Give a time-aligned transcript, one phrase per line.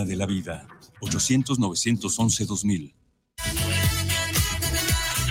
[0.00, 0.66] línea de la vida.
[1.00, 2.94] 800-911-2000.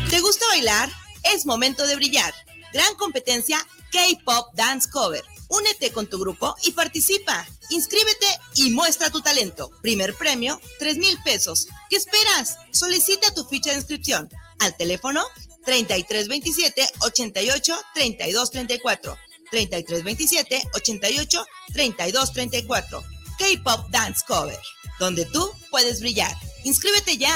[0.09, 0.89] ¿Te gusta bailar?
[1.33, 2.33] Es momento de brillar.
[2.73, 3.59] Gran competencia
[3.91, 5.23] K-Pop Dance Cover.
[5.49, 7.47] Únete con tu grupo y participa.
[7.69, 9.71] Inscríbete y muestra tu talento.
[9.81, 11.67] Primer premio, 3 mil pesos.
[11.89, 12.57] ¿Qué esperas?
[12.71, 14.29] Solicita tu ficha de inscripción
[14.59, 15.23] al teléfono
[15.65, 19.17] 3327 88 32 34.
[19.51, 23.03] 3327 88 32 34.
[23.39, 24.59] K-Pop Dance Cover,
[24.99, 26.35] donde tú puedes brillar.
[26.63, 27.35] Inscríbete ya.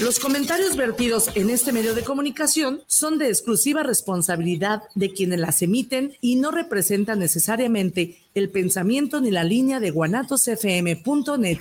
[0.00, 5.62] Los comentarios vertidos en este medio de comunicación son de exclusiva responsabilidad de quienes las
[5.62, 11.58] emiten y no representan necesariamente el pensamiento ni la línea de guanatosfm.net.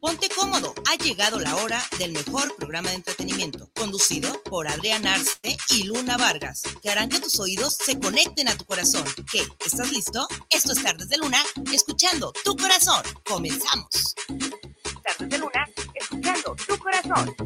[0.00, 5.58] Ponte cómodo, ha llegado la hora del mejor programa de entretenimiento, conducido por Adrián Arce
[5.68, 9.04] y Luna Vargas, que harán que tus oídos se conecten a tu corazón.
[9.30, 9.46] ¿Qué?
[9.64, 10.26] ¿Estás listo?
[10.48, 13.02] Esto es Tardes de Luna, escuchando tu corazón.
[13.24, 14.14] Comenzamos.
[15.04, 17.36] Tardes de Luna, escuchando tu corazón.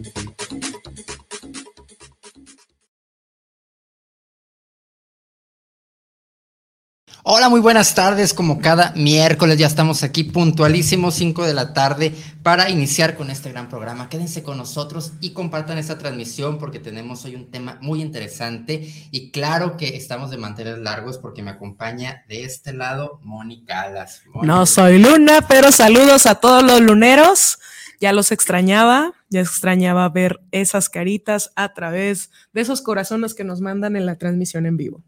[7.27, 8.35] Hola, muy buenas tardes.
[8.35, 13.51] Como cada miércoles ya estamos aquí puntualísimos, 5 de la tarde, para iniciar con este
[13.51, 14.11] gran programa.
[14.11, 19.31] Quédense con nosotros y compartan esta transmisión porque tenemos hoy un tema muy interesante y
[19.31, 24.21] claro que estamos de mantener largos porque me acompaña de este lado Mónica Alas.
[24.43, 27.59] No soy Luna, pero saludos a todos los luneros.
[28.03, 33.63] Ya los extrañaba, ya extrañaba ver esas caritas a través de esos corazones que nos
[33.63, 35.03] mandan en la transmisión en vivo.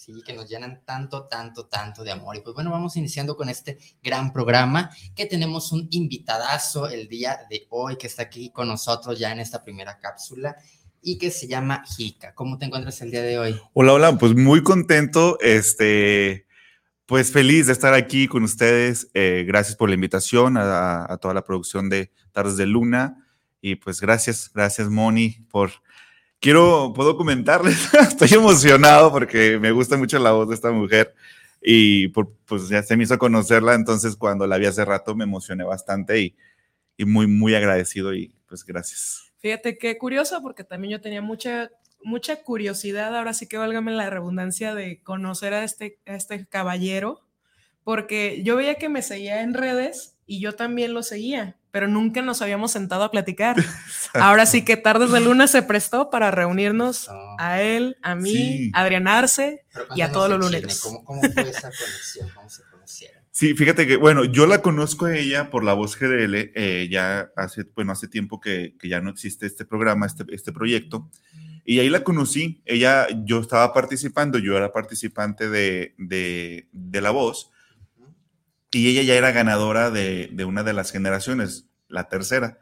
[0.00, 2.34] Sí, que nos llenan tanto, tanto, tanto de amor.
[2.34, 7.40] Y pues bueno, vamos iniciando con este gran programa que tenemos un invitadazo el día
[7.50, 10.56] de hoy que está aquí con nosotros ya en esta primera cápsula
[11.02, 12.34] y que se llama Jica.
[12.34, 13.60] ¿Cómo te encuentras el día de hoy?
[13.74, 16.46] Hola, hola, pues muy contento, este,
[17.04, 19.10] pues feliz de estar aquí con ustedes.
[19.12, 23.26] Eh, gracias por la invitación a, a toda la producción de Tardes de Luna
[23.60, 25.72] y pues gracias, gracias Moni por
[26.40, 31.14] quiero, puedo comentarles, estoy emocionado porque me gusta mucho la voz de esta mujer
[31.62, 35.62] y pues ya se me hizo conocerla, entonces cuando la vi hace rato me emocioné
[35.62, 36.34] bastante y,
[37.04, 39.32] muy, muy agradecido y pues gracias.
[39.38, 41.70] Fíjate qué curioso porque también yo tenía mucha,
[42.02, 47.22] mucha curiosidad, ahora sí que válgame la redundancia de conocer a este, a este caballero,
[47.84, 52.22] porque yo veía que me seguía en redes y yo también lo seguía pero nunca
[52.22, 53.56] nos habíamos sentado a platicar.
[54.14, 57.08] Ahora sí que Tardes de Luna se prestó para reunirnos
[57.38, 59.64] a él, a mí, a Adrián Arce
[59.94, 60.80] y a todos los lunes.
[60.80, 62.28] ¿Cómo, ¿Cómo, fue esa conexión?
[62.34, 63.20] ¿Cómo se conocieron?
[63.30, 67.30] Sí, fíjate que, bueno, yo la conozco a ella por la voz GDL, eh, ya
[67.36, 71.08] hace, bueno, hace tiempo que, que, ya no existe este programa, este, este proyecto,
[71.64, 77.12] y ahí la conocí, ella, yo estaba participando, yo era participante de, de, de la
[77.12, 77.50] voz,
[78.72, 82.58] y ella ya era ganadora de, de, una de las generaciones, la tercera.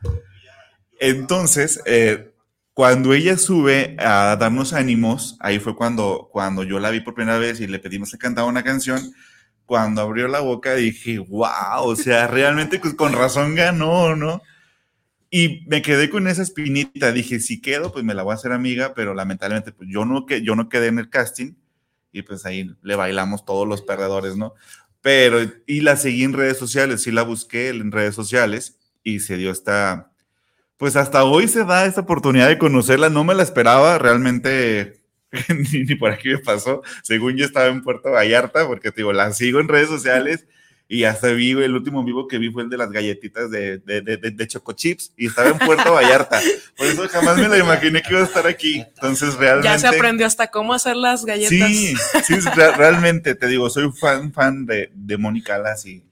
[1.01, 2.33] Entonces, eh,
[2.79, 7.39] cuando ella sube a darnos ánimos, ahí fue cuando, cuando yo la vi por primera
[7.39, 9.13] vez y le pedimos que cantara una canción.
[9.67, 14.43] Cuando abrió la boca dije, wow, o sea, realmente con razón ganó, ¿no?
[15.31, 17.13] Y me quedé con esa espinita.
[17.13, 20.27] Dije, si quedo, pues me la voy a hacer amiga, pero lamentablemente pues yo no,
[20.27, 21.55] yo no quedé en el casting
[22.13, 24.55] y pues ahí le bailamos todos los perdedores, ¿no?
[25.09, 29.39] Pero, y la seguí en redes sociales, sí la busqué en redes sociales y se
[29.39, 30.13] dio esta,
[30.77, 35.01] pues hasta hoy se da esta oportunidad de conocerla, no me la esperaba, realmente
[35.73, 39.33] ni, por aquí me pasó, según yo estaba en Puerto Vallarta, porque te digo, la
[39.33, 40.47] sigo en redes sociales
[40.91, 44.01] y hasta vi, el último vivo que vi fue el de las galletitas de, de,
[44.01, 46.41] de, de Choco Chips y estaba en Puerto Vallarta.
[46.79, 48.81] Por eso jamás me lo imaginé que iba a estar aquí.
[48.81, 49.69] Entonces, realmente.
[49.69, 51.51] Ya se aprendió hasta cómo hacer las galletas.
[51.69, 51.95] Sí,
[52.25, 52.35] sí,
[52.77, 56.07] realmente te digo, soy fan, fan de, de Mónica Alas y,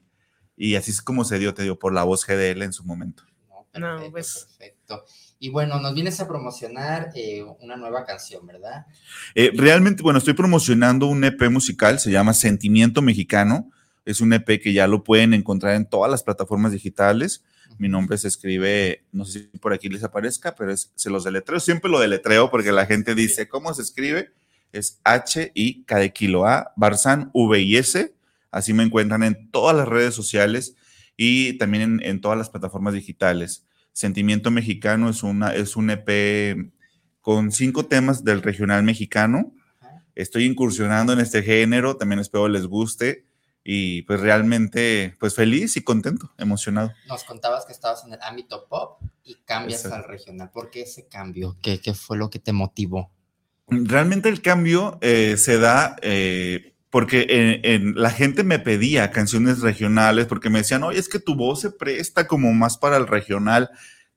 [0.58, 3.22] y así es como se dio, te digo, por la voz GDL en su momento.
[3.48, 4.46] No, perfecto, no, pues.
[4.58, 5.04] perfecto.
[5.38, 8.84] Y bueno, nos vienes a promocionar eh, una nueva canción, ¿verdad?
[9.34, 13.70] Eh, realmente, bueno, estoy promocionando un EP musical, se llama Sentimiento Mexicano.
[14.06, 17.44] Es un EP que ya lo pueden encontrar en todas las plataformas digitales.
[17.76, 21.24] Mi nombre se escribe, no sé si por aquí les aparezca, pero es, se los
[21.24, 21.58] deletreo.
[21.58, 24.30] Siempre lo deletreo porque la gente dice, ¿cómo se escribe?
[24.72, 28.14] Es H-I-K de kilo A, Barzán V y S.
[28.52, 30.76] Así me encuentran en todas las redes sociales
[31.16, 33.66] y también en, en todas las plataformas digitales.
[33.92, 36.70] Sentimiento Mexicano es, una, es un EP
[37.20, 39.52] con cinco temas del regional mexicano.
[40.14, 43.26] Estoy incursionando en este género, también espero les guste
[43.68, 46.92] y pues realmente pues feliz y contento, emocionado.
[47.08, 50.04] Nos contabas que estabas en el ámbito pop y cambias Exacto.
[50.04, 50.50] al regional.
[50.52, 51.56] ¿Por qué ese cambio?
[51.60, 53.10] ¿Qué, ¿Qué, fue lo que te motivó?
[53.68, 60.26] realmente el cambio eh, se da eh, porque en, la gente me pedía canciones regionales
[60.26, 63.70] porque me decían, oye, es que tu voz se presta como más para el regional,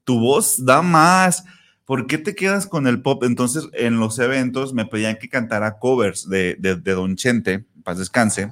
[0.04, 1.44] tu voz da más.
[1.86, 3.24] ¿Por qué te quedas con el pop?
[3.24, 7.98] Entonces, en los eventos me pedían que cantara covers de, de, de Don Chente, paz
[7.98, 8.52] descanse.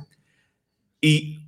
[1.07, 1.39] Y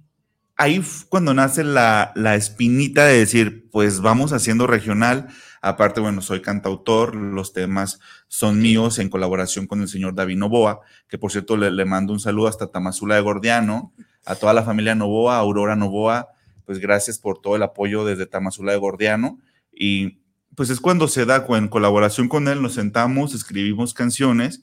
[0.55, 5.29] ahí cuando nace la, la espinita de decir, pues vamos haciendo regional
[5.61, 10.79] Aparte, bueno, soy cantautor, los temas son míos en colaboración con el señor David Novoa,
[11.09, 13.93] que por cierto le, mando un saludo hasta Tamazula de Gordiano,
[14.25, 16.29] a toda la familia Novoa, Aurora Novoa,
[16.65, 19.39] pues gracias por todo el apoyo desde Tamazula de Gordiano.
[19.73, 20.21] Y
[20.55, 24.61] pues es cuando se da, en colaboración con él, nos sentamos, escribimos canciones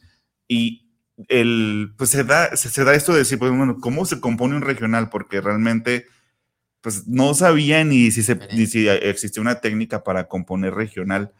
[0.48, 0.85] y
[1.28, 4.62] el, pues se da, se, da esto de decir, pues bueno, ¿cómo se compone un
[4.62, 5.08] regional?
[5.10, 6.06] Porque realmente
[6.80, 11.32] pues no sabía ni si, se, ni si existía una técnica para componer regional.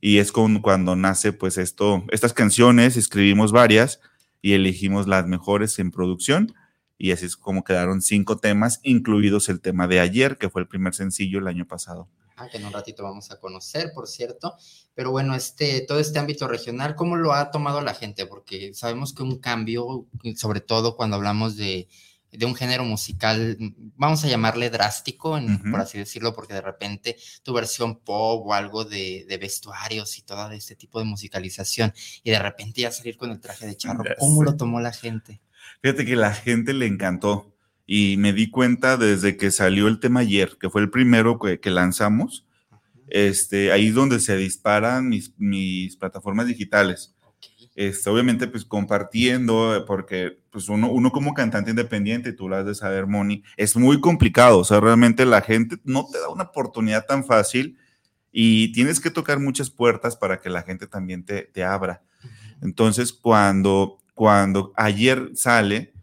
[0.00, 4.00] Y es con, cuando nace pues esto, estas canciones, escribimos varias
[4.42, 6.54] y elegimos las mejores en producción.
[6.98, 10.68] Y así es como quedaron cinco temas, incluidos el tema de ayer, que fue el
[10.68, 12.08] primer sencillo el año pasado.
[12.50, 14.56] Que en un ratito vamos a conocer, por cierto.
[14.94, 18.26] Pero bueno, este, todo este ámbito regional, ¿cómo lo ha tomado la gente?
[18.26, 21.88] Porque sabemos que un cambio, sobre todo cuando hablamos de
[22.36, 23.56] de un género musical,
[23.96, 25.38] vamos a llamarle drástico,
[25.70, 30.50] por así decirlo, porque de repente tu versión pop o algo de, vestuarios y todo
[30.50, 31.92] este tipo de musicalización,
[32.22, 35.40] y de repente ya salir con el traje de charro, ¿cómo lo tomó la gente?
[35.80, 37.53] Fíjate que la gente le encantó
[37.86, 41.70] y me di cuenta desde que salió el tema ayer, que fue el primero que,
[41.70, 42.46] lanzamos,
[43.08, 47.14] este, ahí donde se disparan mis, mis plataformas digitales.
[47.74, 52.74] Este, obviamente pues compartiendo, porque pues uno, uno como cantante independiente, tú lo has de
[52.74, 57.04] saber, Moni, es muy complicado, o sea, realmente la gente no te da una oportunidad
[57.04, 57.76] tan fácil
[58.30, 62.02] y tienes que tocar muchas puertas para que la gente también te, te abra.
[62.62, 65.93] Entonces, cuando, cuando ayer sale,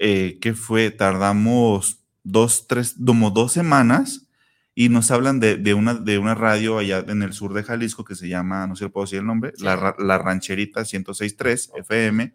[0.00, 0.90] eh, ¿qué fue?
[0.90, 4.28] Tardamos dos, tres, como dos semanas
[4.74, 8.16] y nos hablan de, una, de una radio allá en el sur de Jalisco que
[8.16, 12.34] se llama, no sé si puedo decir el nombre, la, la, Rancherita 106.3 FM,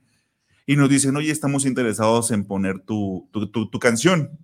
[0.66, 4.40] y nos dicen, oye, estamos interesados en poner tu, tu, tu canción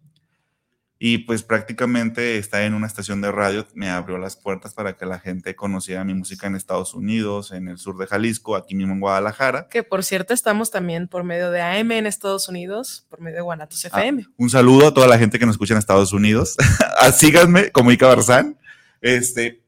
[0.98, 5.06] y pues prácticamente está en una estación de radio, me abrió las puertas para que
[5.06, 8.94] la gente conociera mi música en Estados Unidos, en el sur de Jalisco, aquí mismo
[8.94, 9.68] en Guadalajara.
[9.70, 13.42] Que por cierto estamos también por medio de AM en Estados Unidos, por medio de
[13.42, 14.26] Guanatos ah, FM.
[14.38, 16.56] un saludo a toda la gente que nos escucha en Estados Unidos.
[17.14, 18.58] Síganme como Ica Barzán.
[19.02, 19.66] Este,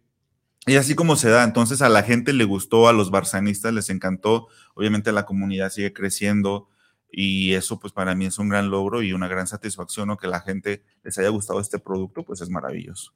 [0.66, 3.90] y así como se da, entonces a la gente le gustó, a los barzanistas les
[3.90, 6.70] encantó, obviamente la comunidad sigue creciendo,
[7.20, 10.18] y eso pues para mí es un gran logro y una gran satisfacción, ¿no?
[10.18, 13.12] Que la gente les haya gustado este producto, pues es maravilloso.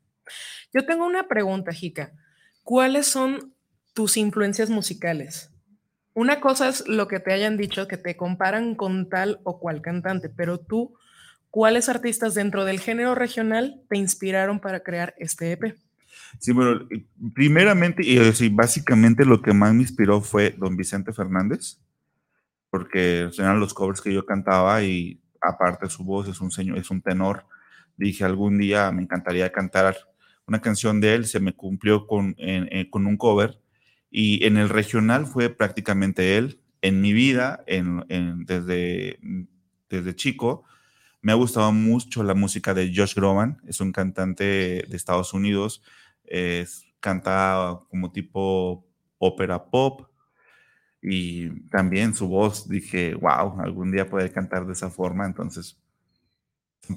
[0.73, 2.11] Yo tengo una pregunta, Jica.
[2.63, 3.53] ¿Cuáles son
[3.93, 5.51] tus influencias musicales?
[6.15, 9.83] Una cosa es lo que te hayan dicho, que te comparan con tal o cual
[9.83, 10.95] cantante, pero tú,
[11.51, 15.77] ¿cuáles artistas dentro del género regional te inspiraron para crear este EP?
[16.39, 16.87] Sí, bueno,
[17.35, 21.77] primeramente y básicamente lo que más me inspiró fue don Vicente Fernández
[22.71, 26.89] porque eran los covers que yo cantaba y aparte su voz es un señor, es
[26.89, 27.45] un tenor.
[27.97, 29.97] Dije, algún día me encantaría cantar
[30.47, 32.35] una canción de él, se me cumplió con,
[32.89, 33.59] con un cover
[34.09, 36.61] y en el regional fue prácticamente él.
[36.81, 38.03] En mi vida, en,
[38.45, 39.19] desde,
[39.89, 40.63] desde chico,
[41.21, 44.43] me ha gustado mucho la música de Josh Groban, es un cantante
[44.87, 45.83] de Estados Unidos,
[46.99, 48.87] canta como tipo
[49.19, 50.10] ópera pop,
[51.01, 55.80] y también su voz, dije, wow, algún día poder cantar de esa forma, entonces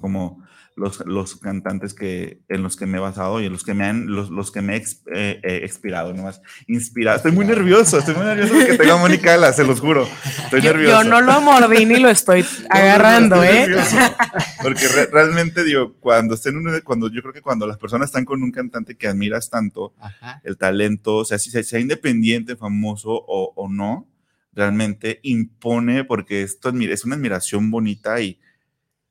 [0.01, 0.45] como
[0.77, 3.85] los, los cantantes que, en los que me he basado y en los que me
[3.85, 4.83] han, los, los que me he
[5.15, 7.17] eh, expirado, nomás inspirado.
[7.17, 10.09] Estoy muy nervioso, estoy muy nervioso porque tengo a Mónica se los juro.
[10.45, 11.03] Estoy yo, nervioso.
[11.03, 13.69] Yo no lo mordí ni lo estoy agarrando, ¿eh?
[14.63, 18.51] Porque realmente digo, cuando estén cuando yo creo que cuando las personas están con un
[18.51, 19.93] cantante que admiras tanto,
[20.43, 24.09] el talento, o sea, si sea independiente, famoso o, o no,
[24.55, 28.41] realmente impone porque esto es una admiración bonita y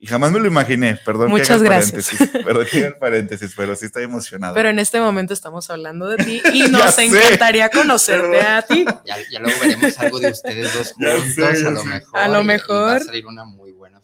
[0.03, 1.29] y jamás me lo imaginé, perdón.
[1.29, 2.10] Muchas gracias.
[2.43, 4.53] Perdón que el paréntesis, pero sí estoy emocionado.
[4.53, 8.83] Pero en este momento estamos hablando de ti y nos encantaría conocerte a ti.
[9.05, 12.19] Ya, luego veremos algo de ustedes dos juntos, a lo mejor.
[12.19, 12.91] A lo mejor.
[12.91, 13.62] va a salir una muy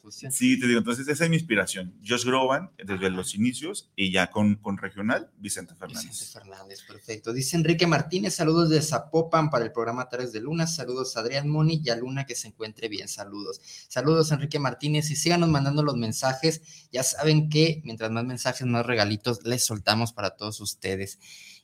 [0.09, 0.31] fusión.
[0.31, 1.93] Sí, te digo, entonces esa es mi inspiración.
[2.05, 6.09] Josh Groban, desde los inicios, y ya con, con regional, Vicente Fernández.
[6.09, 7.31] Vicente Fernández, perfecto.
[7.33, 10.67] Dice Enrique Martínez, saludos de Zapopan para el programa Tres de Luna.
[10.67, 13.07] Saludos a Adrián Moni y a Luna que se encuentre bien.
[13.07, 13.61] Saludos.
[13.87, 16.61] Saludos, Enrique Martínez, y síganos mandando los mensajes.
[16.91, 21.19] Ya saben que mientras más mensajes, más regalitos les soltamos para todos ustedes.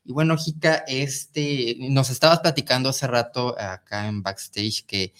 [0.05, 5.13] Y bueno, Jica, este, nos estabas platicando hace rato acá en backstage que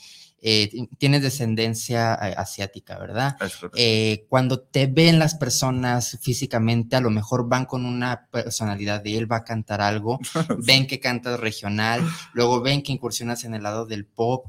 [0.47, 3.35] eh, tienes descendencia eh, asiática, ¿verdad?
[3.75, 9.17] Eh, cuando te ven las personas físicamente, a lo mejor van con una personalidad de
[9.17, 10.19] él, va a cantar algo,
[10.59, 14.45] ven que cantas regional, luego ven que incursionas en el lado del pop.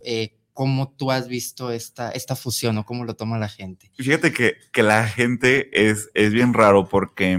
[0.53, 3.91] ¿Cómo tú has visto esta, esta fusión o cómo lo toma la gente?
[3.97, 7.39] Fíjate que, que la gente es, es bien raro porque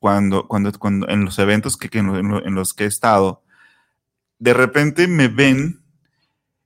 [0.00, 3.42] cuando, cuando, cuando en los eventos que, en, en los que he estado,
[4.38, 5.85] de repente me ven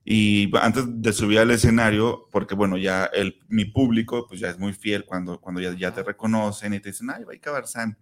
[0.03, 4.57] y antes de subir al escenario, porque bueno, ya el, mi público pues ya es
[4.57, 7.97] muy fiel cuando, cuando ya, ya te reconocen y te dicen, ay, a Barzán.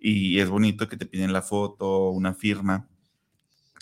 [0.00, 2.88] Y es bonito que te piden la foto, una firma.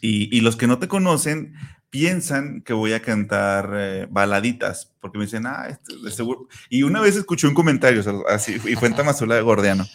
[0.01, 1.55] Y, y los que no te conocen
[1.91, 6.49] piensan que voy a cantar eh, baladitas, porque me dicen, ah, esto de seguro.
[6.69, 9.87] Y una vez escuché un comentario, así, y fue en Tamazula de Gordiano.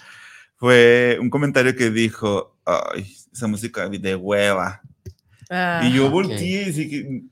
[0.56, 4.82] Fue un comentario que dijo, ay, esa música de hueva.
[5.84, 7.24] y yo ah, volteé y dije,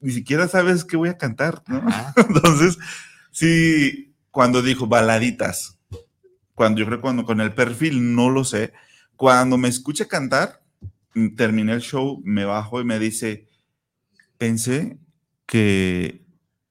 [0.00, 1.82] ni siquiera sabes qué voy a cantar, ¿no?
[2.16, 2.78] Entonces,
[3.30, 5.78] sí, cuando dijo baladitas,
[6.54, 8.72] cuando yo creo cuando con el perfil no lo sé,
[9.16, 10.62] cuando me escucha cantar,
[11.36, 13.46] terminé el show, me bajo y me dice,
[14.38, 14.98] pensé
[15.46, 16.24] que,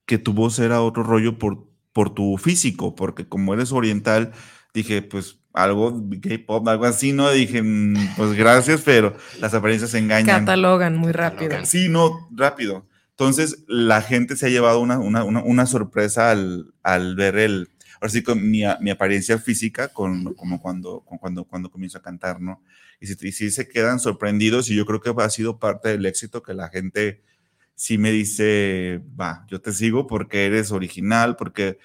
[0.06, 4.32] que tu voz era otro rollo por, por tu físico, porque como eres oriental,
[4.74, 7.30] dije, pues algo K-pop, algo así, ¿no?
[7.32, 10.46] Dije, mm, pues gracias, pero las apariencias engañan.
[10.46, 11.66] Catalogan muy rápido.
[11.66, 12.86] Sí, no, rápido.
[13.14, 17.70] Entonces, la gente se ha llevado una, una, una, sorpresa al, al, ver el,
[18.02, 22.42] ahora sí, con mi, mi apariencia física, con, como cuando, cuando, cuando comienzo a cantar,
[22.42, 22.64] ¿no?
[23.00, 26.42] Y si, si se quedan sorprendidos, y yo creo que ha sido parte del éxito
[26.42, 27.22] que la gente
[27.76, 31.78] sí me dice, va, yo te sigo porque eres original, porque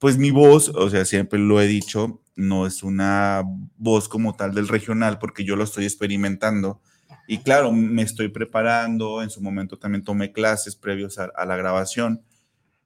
[0.00, 3.42] pues mi voz, o sea, siempre lo he dicho, no es una
[3.78, 6.82] voz como tal del regional, porque yo lo estoy experimentando
[7.26, 12.22] y claro, me estoy preparando, en su momento también tomé clases previos a, la grabación,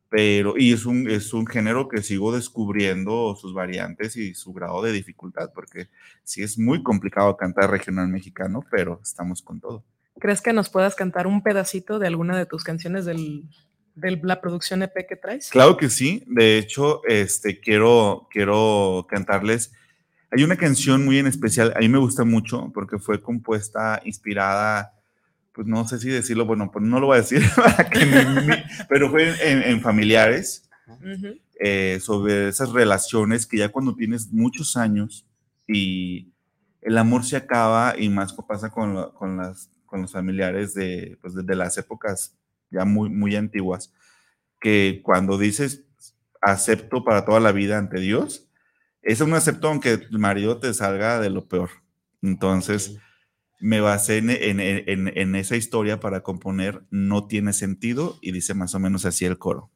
[0.09, 4.83] pero y es un, es un género que sigo descubriendo sus variantes y su grado
[4.83, 5.89] de dificultad, porque
[6.23, 9.85] sí es muy complicado cantar regional mexicano, pero estamos con todo.
[10.19, 13.49] ¿Crees que nos puedas cantar un pedacito de alguna de tus canciones del,
[13.95, 15.51] de la producción EP que traes?
[15.51, 19.73] Claro que sí, de hecho, este, quiero, quiero cantarles
[20.31, 24.95] hay una canción muy en especial, a mí me gusta mucho porque fue compuesta, inspirada,
[25.53, 27.43] pues no sé si decirlo, bueno, pues no lo voy a decir,
[28.89, 30.69] pero fue en, familiares,
[31.59, 35.27] eh, sobre esas relaciones que ya cuando tienes muchos años
[35.67, 36.33] y
[36.81, 41.35] el amor se acaba y más pasa con, con, las, con los familiares de, pues
[41.35, 42.37] de, las épocas
[42.71, 43.93] ya muy, muy antiguas,
[44.61, 45.85] que cuando dices
[46.41, 48.48] acepto para toda la vida ante Dios,
[49.09, 51.71] es un acepto aunque el marido te salga de lo peor.
[52.21, 52.97] Entonces,
[53.59, 58.79] me basé en, en, esa historia para componer No tiene sentido y dice más o
[58.79, 59.71] menos así el coro.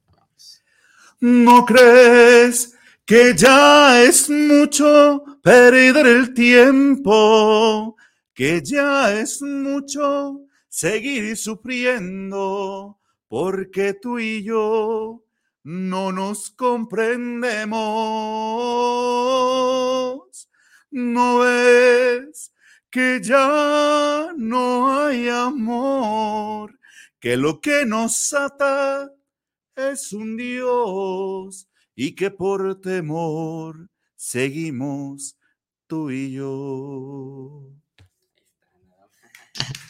[1.18, 2.74] ¿No crees
[3.06, 7.96] que ya es mucho perder el tiempo?
[8.34, 12.98] Que ya es mucho seguir sufriendo
[13.28, 15.24] porque tú y yo
[15.64, 17.70] no nos comprendemos.
[20.90, 22.52] No ves
[22.90, 26.78] que ya no hay amor,
[27.18, 29.10] que lo que nos ata
[29.74, 35.38] es un Dios y que por temor seguimos
[35.86, 37.70] tú y yo.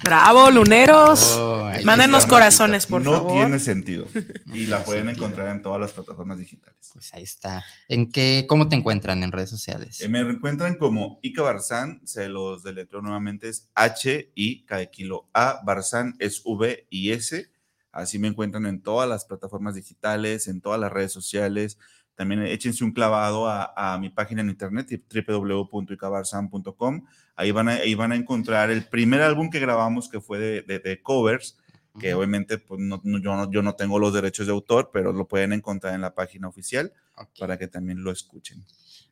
[0.03, 1.37] Bravo, luneros.
[1.39, 3.33] Oh, Mándenos corazones, por favor.
[3.33, 4.07] No tiene sentido.
[4.53, 6.91] Y la pueden encontrar en todas las plataformas digitales.
[6.93, 7.65] Pues ahí está.
[7.89, 10.01] ¿En qué, cómo te encuentran en redes sociales?
[10.01, 15.61] Eh, me encuentran como Ica Barzán, se los deletreo nuevamente, es H-I, cada kilo A,
[15.65, 17.51] Barzán es V y S.
[17.93, 21.79] Así me encuentran en todas las plataformas digitales, en todas las redes sociales.
[22.23, 27.03] También échense un clavado a, mi página en internet, www.icabarzan.com.
[27.35, 30.63] Ahí van, a, ahí van a encontrar el primer álbum que grabamos, que fue de,
[30.63, 31.59] de, covers,
[31.99, 35.27] que obviamente pues, no, yo, no, yo no tengo los derechos de autor, pero lo
[35.27, 36.93] pueden encontrar en la página oficial
[37.41, 38.65] para que también lo escuchen.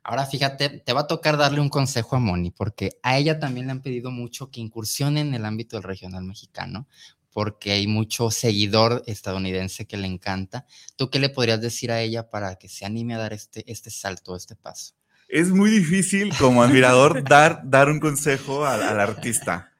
[0.04, 3.66] Ahora fíjate, te va a tocar darle un consejo a Moni, porque a ella también
[3.66, 6.86] le han pedido mucho que incursione en el ámbito del regional mexicano,
[7.32, 10.66] porque hay mucho seguidor estadounidense que le encanta.
[10.96, 13.90] ¿Tú qué le podrías decir a ella para que se anime a dar este, este
[13.90, 14.94] salto, este paso?
[15.28, 19.72] Es muy difícil como admirador dar, dar un consejo al, artista.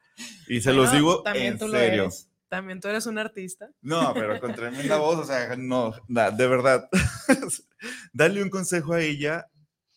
[0.46, 2.10] Y se los digo en serio.
[2.48, 3.70] También tú eres un artista.
[3.80, 6.88] No, pero con tremenda voz, o sea, no, de verdad.
[8.12, 9.46] Darle un consejo a ella,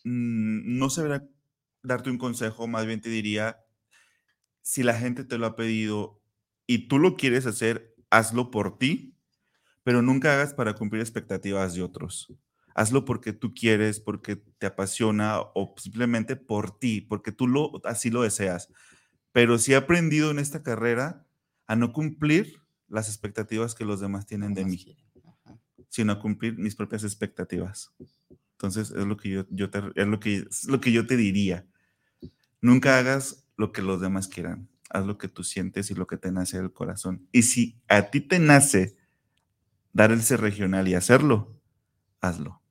[0.03, 1.23] mm, no sabrá
[1.83, 3.59] darte un consejo, más bien te diría,
[4.61, 6.21] si la gente te lo ha pedido
[6.67, 9.15] y tú lo quieres hacer, hazlo por ti,
[9.83, 12.33] pero nunca hagas para cumplir expectativas de otros.
[12.75, 18.09] Hazlo porque tú quieres, porque te apasiona o simplemente por ti, porque tú lo, así
[18.09, 18.69] lo deseas.
[19.31, 21.27] Pero si he aprendido en esta carrera
[21.67, 24.97] a no cumplir las expectativas que los demás tienen de mí,
[25.89, 27.93] sino a cumplir mis propias expectativas.
[28.53, 31.17] Entonces, es lo que yo, yo te, es lo que, es lo que yo te
[31.17, 31.67] diría.
[32.61, 34.69] Nunca hagas lo que los demás quieran.
[34.93, 37.27] Haz lo que tú sientes y lo que te nace del corazón.
[37.31, 38.95] Y si a ti te nace
[39.91, 41.59] dar el ser regional y hacerlo,
[42.21, 42.63] hazlo.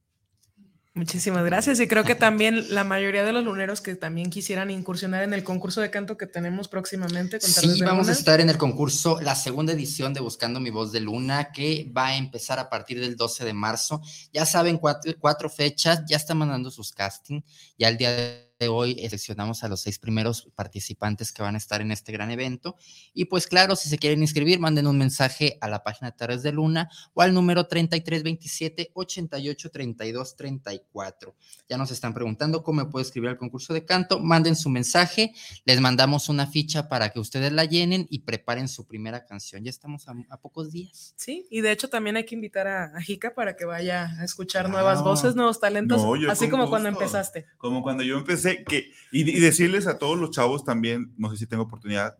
[0.95, 1.81] Muchísimas gracias.
[1.81, 5.43] Y creo que también la mayoría de los luneros que también quisieran incursionar en el
[5.43, 7.41] concurso de canto que tenemos próximamente.
[7.41, 10.93] Con sí, vamos a estar en el concurso, la segunda edición de Buscando mi voz
[10.93, 14.03] de Luna, que va a empezar a partir del 12 de marzo.
[14.35, 17.43] Ya saben, cuatro, cuatro fechas, ya están mandando sus castings.
[17.79, 21.81] Ya el día de hoy seleccionamos a los seis primeros participantes que van a estar
[21.81, 22.77] en este gran evento.
[23.15, 26.43] Y pues claro, si se quieren inscribir, manden un mensaje a la página de Tardes
[26.43, 31.35] de Luna o al número 3327 88 32 34.
[31.69, 34.19] Ya nos están preguntando cómo me puedo escribir al concurso de canto.
[34.21, 35.33] Manden su mensaje,
[35.65, 39.65] les mandamos una ficha para que ustedes la llenen y preparen su primera canción.
[39.65, 41.15] Ya estamos a, pocos días.
[41.17, 44.69] Sí, y de hecho también hay que invitar a, Jica para que vaya a escuchar
[44.69, 47.47] nuevas voces, nuevos talentos, así como cuando empezaste.
[47.59, 51.47] Como cuando yo empecé que, y, decirles a todos los chavos también, no sé si
[51.47, 52.17] tengo oportunidad,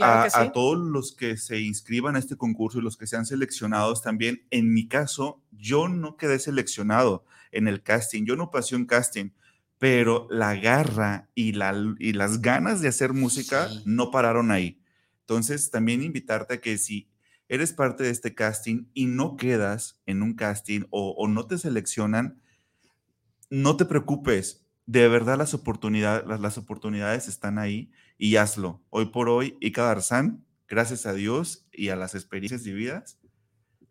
[0.00, 4.44] a, todos los que se inscriban a este concurso y los que sean seleccionados también,
[4.50, 9.30] en mi caso, yo no quedé seleccionado en el casting, yo no pasé un casting,
[9.78, 14.80] pero la garra y, la, y las ganas de hacer música no pararon ahí.
[15.20, 17.08] Entonces, también invitarte a que si
[17.48, 21.58] eres parte de este casting y no quedas en un casting o, o no te
[21.58, 22.40] seleccionan,
[23.50, 28.82] no te preocupes, de verdad las oportunidades, las, oportunidades están ahí y hazlo.
[28.90, 33.18] Hoy por hoy, Ika Darzán, gracias a Dios y a las experiencias vividas,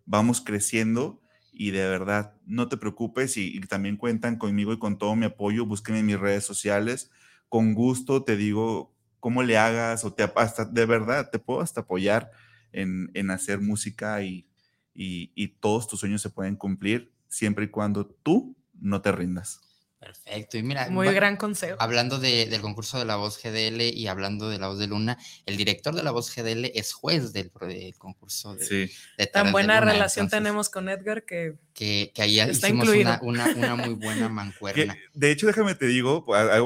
[0.05, 1.21] vamos creciendo
[1.51, 5.65] y de verdad no te preocupes y, también cuentan conmigo y con todo mi apoyo.
[5.65, 7.11] Búsquenme en mis redes sociales.
[7.49, 11.81] Con gusto te digo cómo le hagas o te hasta de verdad te puedo hasta
[11.81, 12.31] apoyar
[12.71, 14.47] en, hacer música y,
[14.95, 19.72] y todos tus sueños se pueden cumplir siempre y cuando tú no te rindas.
[20.03, 20.57] Perfecto.
[20.57, 21.77] Y mira, muy gran consejo.
[21.79, 25.55] Hablando del concurso de la voz GDL y hablando de la voz de Luna, el
[25.55, 27.51] director de la voz GDL es juez del,
[27.97, 28.91] concurso de, sí.
[29.31, 34.97] Tan buena relación tenemos con Edgar que, que, ahí hicimos una, una, muy buena mancuerna.
[35.13, 36.25] de hecho, déjame te digo,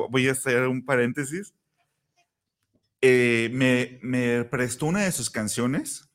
[0.09, 1.53] voy a hacer un paréntesis.
[3.01, 6.09] Eh, me, me, prestó una de sus canciones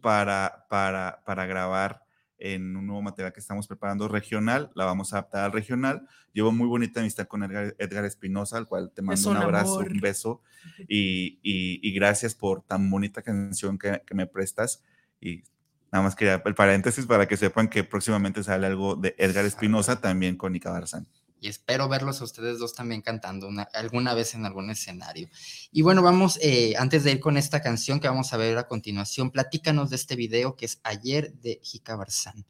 [0.00, 2.03] para, para, para grabar
[2.38, 6.06] en un nuevo material que estamos preparando regional, la vamos a adaptar al regional.
[6.32, 10.42] Llevo muy bonita amistad con Edgar Espinosa, al cual te mando un, abrazo, un beso
[10.88, 14.82] y, y, gracias por tan bonita canción que, que, me prestas.
[15.20, 15.44] Y
[15.92, 20.00] nada más quería el paréntesis para que sepan que próximamente sale algo de Edgar Espinosa
[20.00, 21.06] también con Nica Barzán
[21.44, 25.28] y espero verlos a ustedes dos también cantando alguna vez en algún escenario.
[25.70, 28.66] Y bueno, vamos, eh, antes de ir con esta canción que vamos a ver a
[28.66, 32.46] continuación, platícanos de este video que es Ayer de Jica Barzán.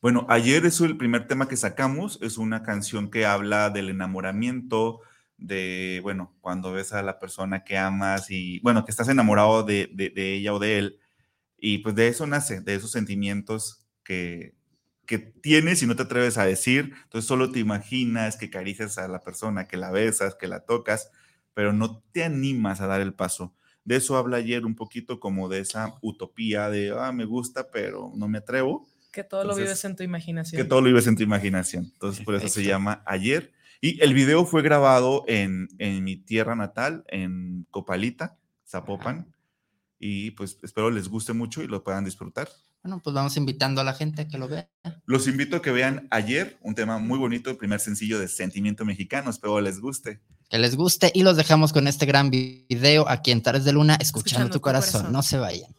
[0.00, 5.00] Bueno, ayer es el primer tema que sacamos, es una canción que habla del enamoramiento,
[5.36, 9.90] de, bueno, cuando ves a la persona que amas y, bueno, que estás enamorado de,
[9.92, 11.00] de ella o de él,
[11.58, 14.54] y pues de eso nace, de esos sentimientos que,
[15.06, 19.08] que tienes y no te atreves a decir, entonces solo te imaginas que caricias a
[19.08, 21.10] la persona, que la besas, que la tocas,
[21.54, 23.54] pero no te animas a dar el paso.
[23.84, 28.12] De eso habla ayer un poquito como de esa utopía de, ah, me gusta, pero
[28.16, 28.88] no me atrevo.
[29.12, 30.60] Que todo lo vives en tu imaginación.
[30.60, 31.90] Que todo lo vives en tu imaginación.
[31.92, 33.52] Entonces, por eso se llama Ayer.
[33.80, 39.32] Y el video fue grabado en, en mi tierra natal, en Copalita, Zapopan.
[39.98, 42.48] Y pues espero les guste mucho y lo puedan disfrutar.
[42.84, 44.68] Bueno, pues vamos invitando a la gente a que lo vea.
[45.06, 48.84] Los invito a que vean ayer un tema muy bonito, el primer sencillo de Sentimiento
[48.84, 49.30] Mexicano.
[49.30, 50.20] Espero les guste.
[50.50, 53.96] Que les guste y los dejamos con este gran video aquí en Tares de Luna,
[53.98, 55.10] escuchando, tu, corazón.
[55.12, 55.74] No se vayan.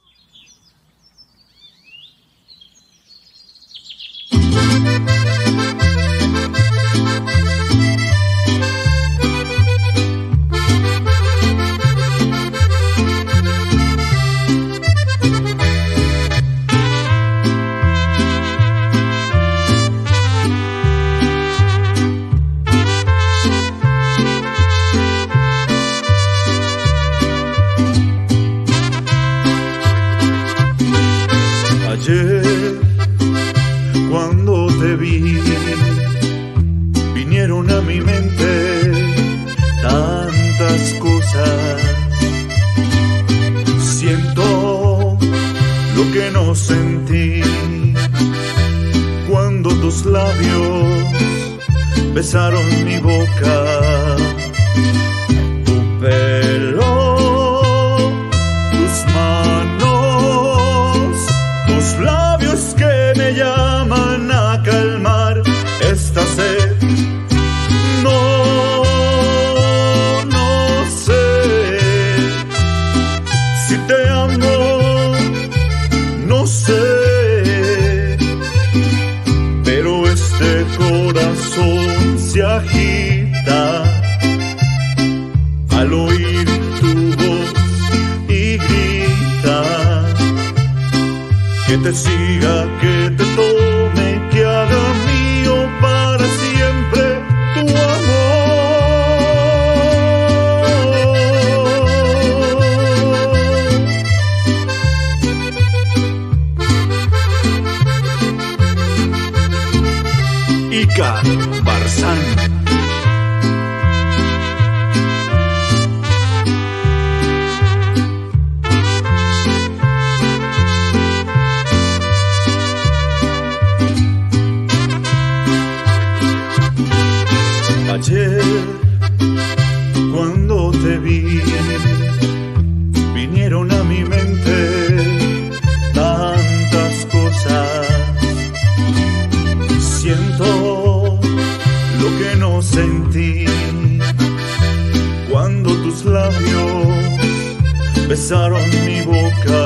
[148.26, 149.62] Besaron mi boca.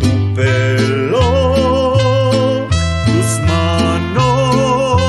[0.00, 1.28] Tu pelo,
[3.06, 5.00] tus manos,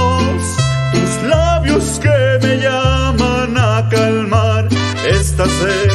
[0.94, 4.68] tus labios que me llaman a calmar
[5.04, 5.89] esta sed.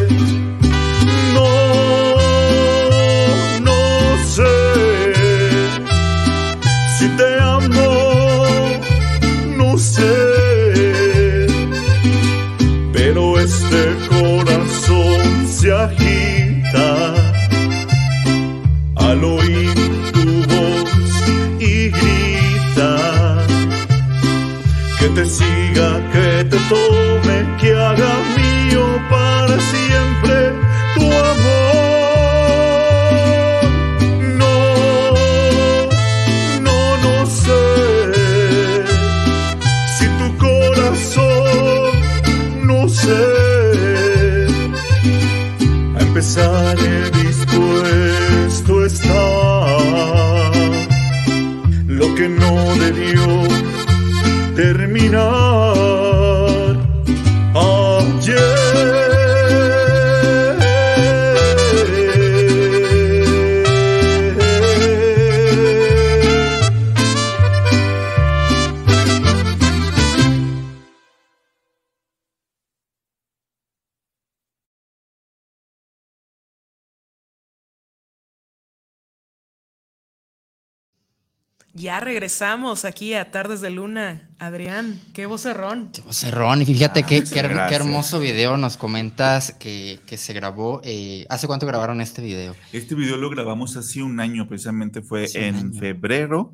[81.95, 84.29] Ya regresamos aquí a Tardes de Luna.
[84.41, 85.91] Adrián, qué vocerrón.
[85.93, 90.33] Qué vocerrón, y fíjate Ah, qué, qué, qué hermoso video nos comentas que, que se
[90.33, 90.81] grabó.
[90.83, 92.57] eh, ¿Hace cuánto grabaron este video?
[92.73, 96.53] Este video lo grabamos hace un año, precisamente fue Hace en febrero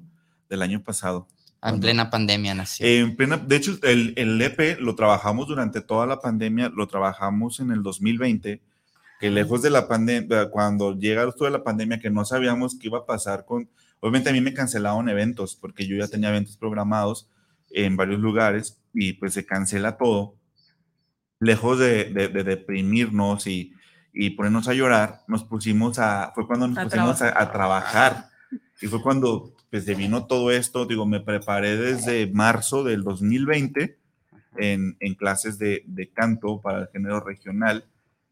[0.50, 1.26] del año pasado.
[1.30, 2.84] Ah, En Cuando- plena pandemia nació.
[2.86, 7.60] En plena, de hecho, el, el EP lo trabajamos durante toda la pandemia, lo trabajamos
[7.60, 8.60] en el 2020,
[9.18, 12.88] que lejos de la pandemia, cuando llega esto de la pandemia, que no sabíamos qué
[12.88, 13.70] iba a pasar con,
[14.00, 17.28] obviamente a mí me cancelaron eventos, porque yo ya tenía eventos programados
[17.70, 20.34] en varios lugares y pues se cancela todo.
[21.38, 23.72] Lejos de, de- de deprimirnos y,
[24.12, 28.26] y ponernos a llorar, nos pusimos a, fue cuando nos A pusimos a, a trabajar.
[28.82, 33.96] Y fue cuando pues se vino todo esto, digo, me preparé desde marzo del 2020
[34.56, 37.84] en, en clases de, de canto para el género regional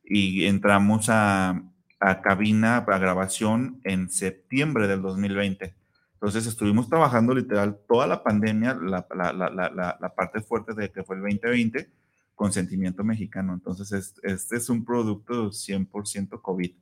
[0.05, 1.63] y entramos a,
[2.01, 5.75] a cabina para grabación en septiembre del 2020.
[6.15, 11.05] Entonces estuvimos trabajando literal toda la pandemia, la, la, la- la parte fuerte de que
[11.05, 11.91] fue el 2020,
[12.35, 13.53] con sentimiento mexicano.
[13.55, 16.73] Entonces es- este es un producto 100% COVID.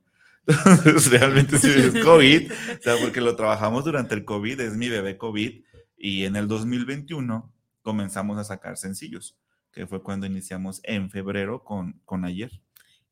[0.47, 4.87] Entonces, realmente sí es COVID, o sea, porque lo trabajamos durante el COVID, es mi
[4.87, 5.61] bebé COVID,
[5.97, 7.51] y en el 2021
[7.81, 9.37] comenzamos a sacar sencillos,
[9.71, 12.51] que fue cuando iniciamos en febrero con, con ayer.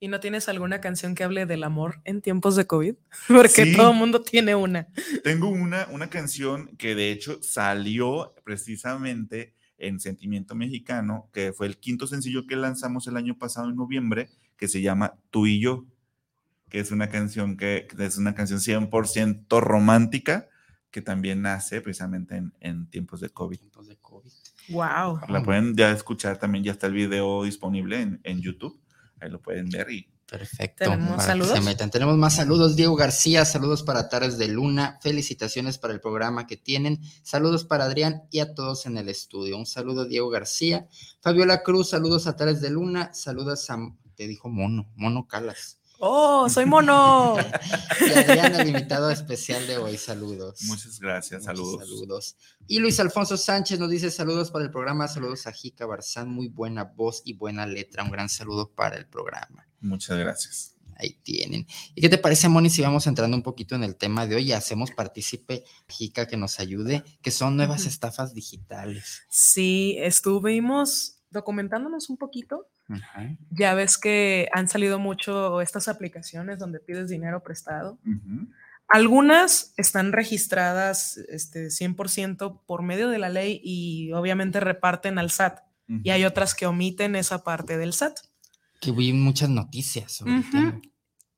[0.05, 2.93] ¿Y no tienes alguna canción que hable del amor en tiempos de COVID?
[3.27, 3.75] Porque Sí.
[3.75, 4.87] todo el mundo tiene una.
[5.23, 11.79] Tengo una, una canción que de hecho salió precisamente en Sentimiento Mexicano, que fue el
[11.79, 15.85] quinto sencillo que lanzamos el año pasado en noviembre, que se llama Tú y yo,
[16.69, 20.49] que es una canción que, que es una canción 100% romántica
[20.91, 23.57] que también nace precisamente en, en tiempos de COVID.
[23.57, 24.31] Tiempos de COVID.
[24.69, 25.21] Wow.
[25.29, 28.79] La pueden ya escuchar también, ya está el video disponible en, en YouTube.
[29.19, 30.85] Ahí lo pueden ver y Perfecto.
[30.85, 31.87] ¿Tenemos para que se.
[31.89, 32.75] Tenemos más saludos.
[32.75, 34.97] Diego García, saludos para Tardes de Luna.
[35.01, 36.99] Felicitaciones para el programa que tienen.
[37.21, 39.55] Saludos para Adrián y a todos en el estudio.
[39.55, 40.87] Un saludo, Diego García.
[41.21, 43.13] Fabiola Cruz, saludos a Tardes de Luna.
[43.13, 43.77] Saludos a.
[44.15, 45.77] Te dijo Mono, Mono Calas.
[45.99, 47.35] ¡Oh, soy mono!
[48.01, 49.97] Y Adrián, el invitado especial de hoy.
[49.97, 50.61] Saludos.
[50.63, 51.89] muchas gracias, Muchos saludos.
[51.89, 52.35] saludos.
[52.67, 56.47] Y Luis Alfonso Sánchez nos dice saludos para el programa, saludos a Jica Barzán, muy
[56.49, 59.67] buena voz y buena letra, un gran saludo para el programa.
[59.79, 60.75] Muchas gracias.
[60.97, 61.67] Ahí tienen.
[61.93, 64.43] ¿Y qué te parece, Moni, si vamos entrando un poquito en el tema de hoy
[64.43, 69.23] y hacemos partícipe a Jica que nos ayude, que son nuevas estafas digitales?
[69.29, 72.69] Sí, estuvimos documentándonos un poquito.
[72.87, 73.35] Ajá.
[73.49, 77.99] Ya ves que han salido mucho estas aplicaciones donde pides dinero prestado.
[78.05, 78.47] Ujú.
[78.87, 85.59] Algunas están registradas este, 100% por medio de la ley y obviamente reparten al SAT.
[86.03, 88.17] Y hay otras que omiten esa parte del SAT.
[88.81, 90.51] Que vi muchas noticias sobre el Ujú.
[90.51, 90.81] tema.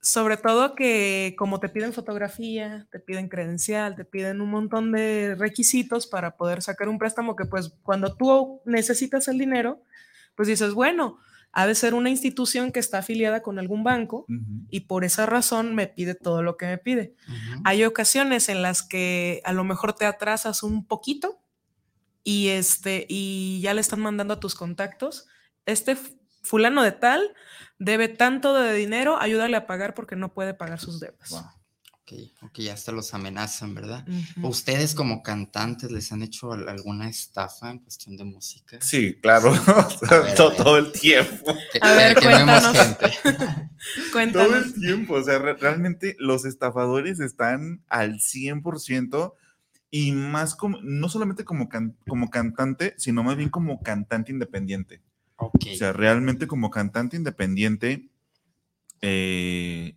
[0.01, 5.35] Sobre todo que como te piden fotografía, te piden credencial, te piden un montón de
[5.35, 9.81] requisitos para poder sacar un préstamo que pues cuando tú necesitas el dinero,
[10.35, 11.19] pues dices, bueno,
[11.57, 14.27] ha de ser una institución que está afiliada con algún banco
[14.69, 17.15] y por esa razón me pide todo lo que me pide.
[17.63, 21.41] Hay ocasiones en las que a lo mejor te atrasas un poquito
[22.23, 25.25] y este y ya le están mandando a tus contactos,
[25.65, 25.97] este
[26.43, 27.33] fulano de tal
[27.79, 31.31] debe tanto de dinero, ayúdale a pagar porque no puede pagar sus deudas.
[31.31, 31.41] Wow.
[32.09, 34.05] Ok, ok, ya hasta los amenazan, ¿verdad?
[34.41, 38.77] ¿Ustedes como cantantes les han hecho al- alguna estafa en cuestión de música?
[38.79, 39.51] Sí, claro.
[40.09, 41.53] ver, todo, todo el tiempo.
[41.73, 42.77] Que, A ver, que cuéntanos.
[42.77, 43.11] gente.
[44.31, 45.15] Todo el tiempo.
[45.15, 49.33] O sea, re- realmente los estafadores están al 100%
[49.91, 55.01] y más como, no solamente como, can- como cantante, sino más bien como cantante independiente.
[55.35, 55.65] Ok.
[55.73, 58.07] O sea, realmente como cantante independiente,
[59.01, 59.96] eh,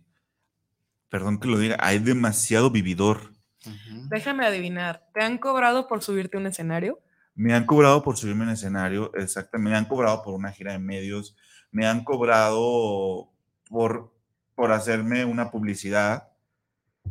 [1.11, 3.33] perdón que lo diga, hay demasiado vividor.
[4.09, 6.99] Déjame adivinar, ¿te han cobrado por subirte a un escenario?
[7.35, 10.79] Me han cobrado por subirme en escenario, exactamente, me han cobrado por una gira de
[10.79, 11.35] medios,
[11.71, 13.29] me han cobrado
[13.69, 14.11] por,
[14.55, 16.29] por hacerme una publicidad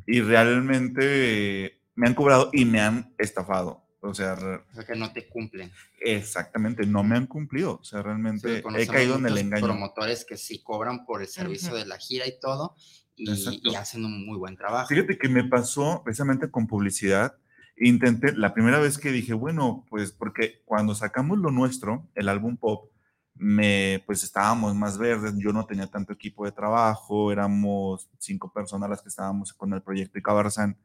[0.06, 3.84] y realmente me han cobrado y me han estafado.
[4.02, 5.70] O sea, O sea, que no te cumplen.
[6.00, 7.78] exactamente, no me han cumplido.
[7.80, 9.66] O sea, Sí, realmente he conocemos caído en el engaño.
[9.66, 11.76] promotores que sí cobran por el servicio Ujú.
[11.78, 12.74] de la gira y todo
[13.20, 14.88] y, y hacen un muy buen trabajo.
[14.88, 17.36] Fíjate que me pasó precisamente con publicidad.
[17.76, 22.56] Intenté, la primera vez que dije, bueno, pues porque cuando sacamos lo nuestro, el álbum
[22.56, 22.90] pop,
[23.34, 28.90] me, pues estábamos más verdes, yo no tenía tanto equipo de trabajo, éramos cinco personas
[28.90, 30.76] las que estábamos con el proyecto de Cabarzán,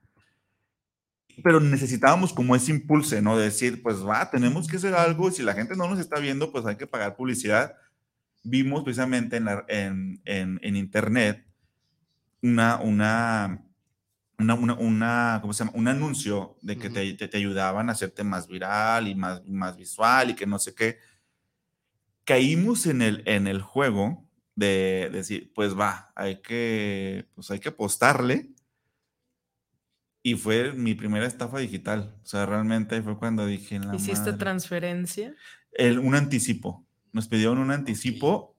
[1.43, 3.37] pero necesitábamos como ese impulso, ¿no?
[3.37, 6.19] De decir, pues va, tenemos que hacer algo, y si la gente no nos está
[6.19, 7.75] viendo, pues hay que pagar publicidad.
[8.43, 11.45] Vimos precisamente en, la- en, en, en internet
[12.45, 13.65] una, una,
[14.37, 15.77] una, una, una- ¿cómo se llama?
[15.77, 19.75] Un anuncio de que te, te, te ayudaban a hacerte más viral y más, más
[19.77, 20.99] visual y que no sé qué.
[22.23, 27.69] Caímos en el, en el juego de decir, pues va, hay que, pues hay que
[27.69, 28.51] apostarle.
[30.23, 32.15] Y fue mi primera estafa digital.
[32.23, 34.37] O sea, realmente fue cuando dije, la ¿Hiciste madre".
[34.37, 35.35] transferencia?
[35.71, 36.85] El- un anticipo.
[37.11, 38.55] Nos pidieron un anticipo.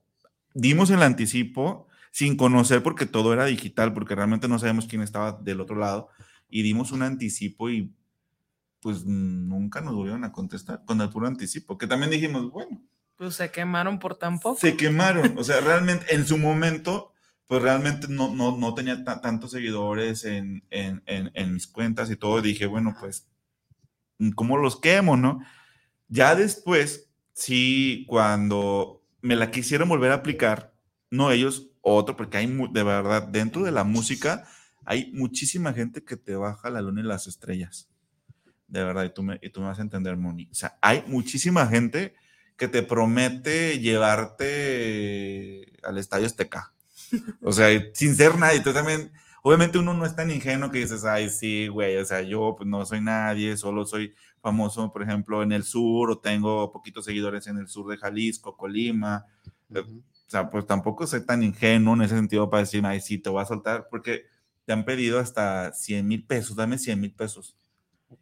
[0.53, 1.86] Dimos el anticipo
[2.17, 6.09] sin conocer porque todo era digital, porque realmente no sabemos quién estaba del otro lado.
[6.49, 7.93] Y dimos un anticipo y
[8.79, 12.81] pues nunca nos volvieron a contestar con el puro anticipo, que también dijimos, bueno,
[13.17, 14.59] Pues se quemaron por tan poco.
[14.59, 15.37] se quemaron.
[15.37, 17.13] O sea, realmente en su momento,
[17.45, 22.09] pues realmente no, no, no tenía ta- tantos seguidores en, en, en, en mis cuentas
[22.09, 22.41] y todo.
[22.41, 23.27] Dije, bueno, pues,
[24.35, 25.39] ¿cómo los quemo, no?
[26.07, 30.73] Ya después, sí, cuando me la quisieron volver a aplicar,
[31.09, 34.47] no ellos, otro, porque hay de verdad, dentro de la música,
[34.85, 37.89] hay muchísima gente que te baja la luna y las estrellas.
[38.67, 40.49] De verdad, y tú me, y tú me vas a entender, Moni.
[40.51, 42.13] O sea, hay muchísima gente
[42.57, 46.73] que te promete llevarte al Estadio Azteca.
[47.41, 48.59] O sea, sin ser nadie.
[48.59, 49.11] Tú también,
[49.43, 52.67] obviamente uno no es tan ingenuo que dices, ay, sí, güey, o sea, yo pues,
[52.67, 57.47] no soy nadie, solo soy famoso, por ejemplo, en el sur, o tengo poquitos seguidores
[57.47, 59.25] en el sur de Jalisco, Colima.
[59.69, 60.03] Ujú.
[60.27, 63.29] O sea, pues tampoco soy tan ingenuo en ese sentido para decir, ay, sí, te
[63.29, 64.25] voy a soltar, porque
[64.65, 67.55] te han pedido hasta 100 mil pesos, dame 100 mil pesos.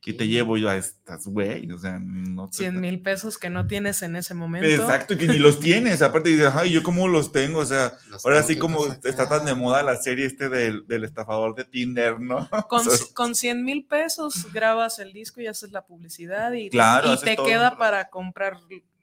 [0.03, 2.57] y te llevo yo a estas, güey, o sea, no te...
[2.57, 4.67] 100 mil pesos que no tienes en ese momento.
[4.67, 8.23] Exacto, que ni los tienes, aparte dices, ay, yo cómo los tengo, o sea, Los
[8.25, 8.99] ahora sí como sacar.
[9.03, 12.47] está tan de moda la serie este del, del estafador de Tinder, ¿no?
[12.67, 16.69] Con, O sea, con 100 mil pesos grabas el disco y haces la publicidad y,
[16.69, 17.45] Claro, y haces te todo.
[17.47, 18.57] queda para comprar,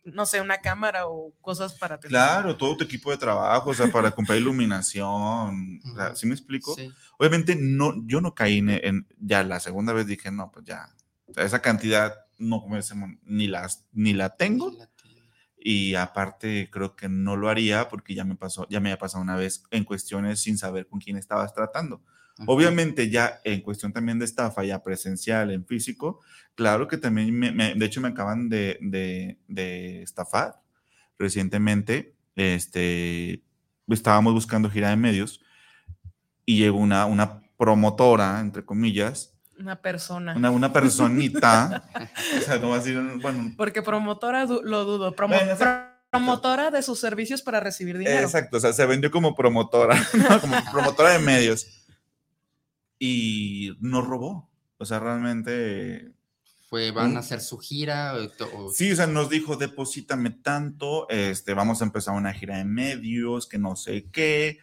[0.04, 2.10] no sé, una cámara o cosas para tener.
[2.10, 6.14] Claro, todo tu equipo de trabajo, o sea, para comprar iluminación, o sea.
[6.14, 6.74] ¿sí me explico?
[6.74, 6.90] Sí.
[7.18, 10.88] Obviamente no, yo no caí en, en- ya la segunda vez dije, no, pues ya,
[11.26, 12.64] o sea, esa cantidad no
[13.24, 14.72] ni las ni la tengo
[15.64, 19.22] y aparte creo que no lo haría porque ya me pasó, ya me había pasado
[19.22, 22.02] una vez en cuestiones sin saber con quién estabas tratando.
[22.46, 26.20] Obviamente ya en cuestión también de estafa, ya presencial, en físico,
[26.54, 30.60] claro que también, me, me- de hecho me acaban de, de- de estafar
[31.18, 33.42] recientemente, este,
[33.88, 35.40] estábamos buscando gira de medios
[36.44, 40.34] y llegó una, una promotora, entre comillas, Una persona.
[40.34, 41.84] una, una personita,
[42.38, 45.14] o sea, no va a decir, bueno, Porque promotora du- lo dudo.
[45.14, 48.18] Promo- Bueno, pro- promotora de sus servicios para recibir dinero.
[48.20, 50.40] Exacto, o sea, se vendió como promotora, ¿no?
[50.40, 51.66] como promotora de medios.
[53.04, 54.48] Y nos robó.
[54.78, 56.12] O sea, realmente.
[56.68, 58.14] Fue, van a hacer su gira.
[58.54, 62.64] o Sí, o sea, nos dijo, deposítame tanto, este, vamos a empezar una gira de
[62.64, 64.58] medios, que no sé qué.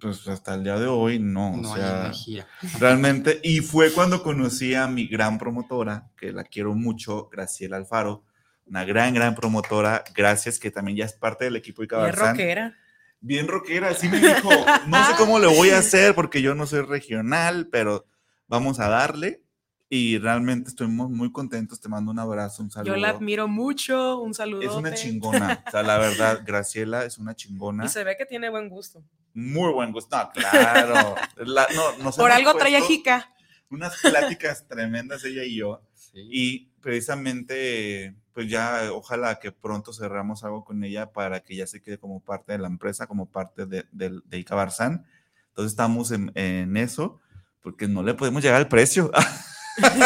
[0.00, 2.46] Pues hasta el día de hoy, no, no o hay sea, una gira.
[2.80, 3.38] realmente.
[3.44, 8.24] Y fue cuando conocí a mi gran promotora, que la quiero mucho, Graciela Alfaro,
[8.64, 11.90] una gran, gran promotora, gracias, que también ya es parte del equipo de Y es
[11.90, 12.30] Cabarzán.
[12.30, 12.78] rockera.
[13.22, 14.50] Bien rockera, así me dijo,
[14.86, 18.04] no sé cómo le voy a hacer porque yo no soy regional, pero
[18.48, 19.42] vamos a darle
[19.88, 22.94] y realmente estoy muy, contentos, te mando un abrazo, un saludo.
[22.94, 24.20] Yo la admiro mucho.
[24.20, 24.62] Un saludo.
[24.62, 28.24] es una chingona, o sea, la verdad, Graciela es una chingona, Y se ve que
[28.26, 29.02] tiene buen gusto.
[29.34, 31.66] muy buen gusto, no, claro, La-
[32.02, 33.34] no, Por algo trae a puesto Jica.
[33.70, 36.20] unas pláticas tremendas ella y yo, Sí.
[36.30, 41.80] y precisamente, pues ya ojalá que pronto cerramos algo con ella para que ya se
[41.80, 45.06] quede como parte de la empresa, como parte de, de, de Ica Barzán.
[45.48, 47.20] Entonces estamos en, en eso,
[47.62, 49.10] porque no le podemos llegar al precio.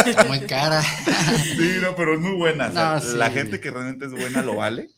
[0.06, 0.82] Está muy cara.
[1.56, 2.68] sí, no, pero es muy buena.
[2.68, 3.16] No, sí.
[3.16, 4.90] La gente que realmente es buena lo vale.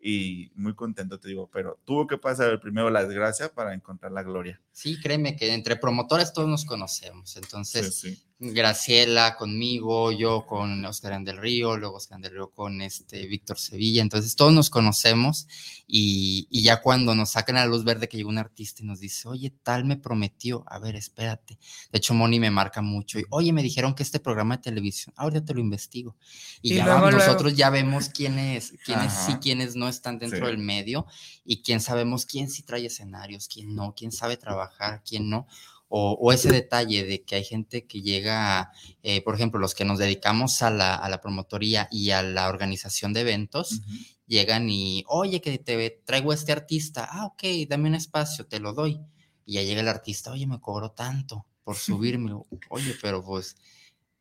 [0.00, 4.12] Y muy contento, te digo, pero tuvo que pasar el primero la desgracia para encontrar
[4.12, 4.60] la gloria.
[4.70, 7.36] Sí, créeme que entre promotores todos nos conocemos.
[7.36, 8.25] Entonces, Sí, sí.
[8.38, 14.02] Graciela conmigo, yo con Oscar del Río, luego Oscar del Río con este Víctor Sevilla,
[14.02, 15.48] entonces todos nos conocemos
[15.86, 18.86] y, y ya cuando nos sacan a la luz verde que llega un artista y
[18.86, 21.58] nos dice, oye, tal me prometió, a ver, espérate.
[21.90, 25.14] De hecho, Moni me marca mucho y, oye, me dijeron que este programa de televisión,
[25.16, 26.14] ahora te lo investigo.
[26.60, 30.44] Y, Y ya luego, nosotros ya vemos quiénes, quiénes sí, quiénes no están dentro Sí.
[30.44, 31.06] del medio
[31.42, 35.46] y quién sabemos quién sí trae escenarios, quién no, quién sabe trabajar, quién no.
[35.88, 38.72] O, o ese detalle de que hay gente que llega,
[39.02, 42.48] eh, por ejemplo, los que nos dedicamos a la, a la promotoría y a la
[42.48, 43.82] organización de eventos,
[44.26, 48.60] llegan y, oye, que te traigo a este artista, ah, ok, dame un espacio, te
[48.60, 49.00] lo doy.
[49.44, 52.32] Y ya llega el artista, oye, me cobró tanto por subirme.
[52.68, 53.56] Oye, pero pues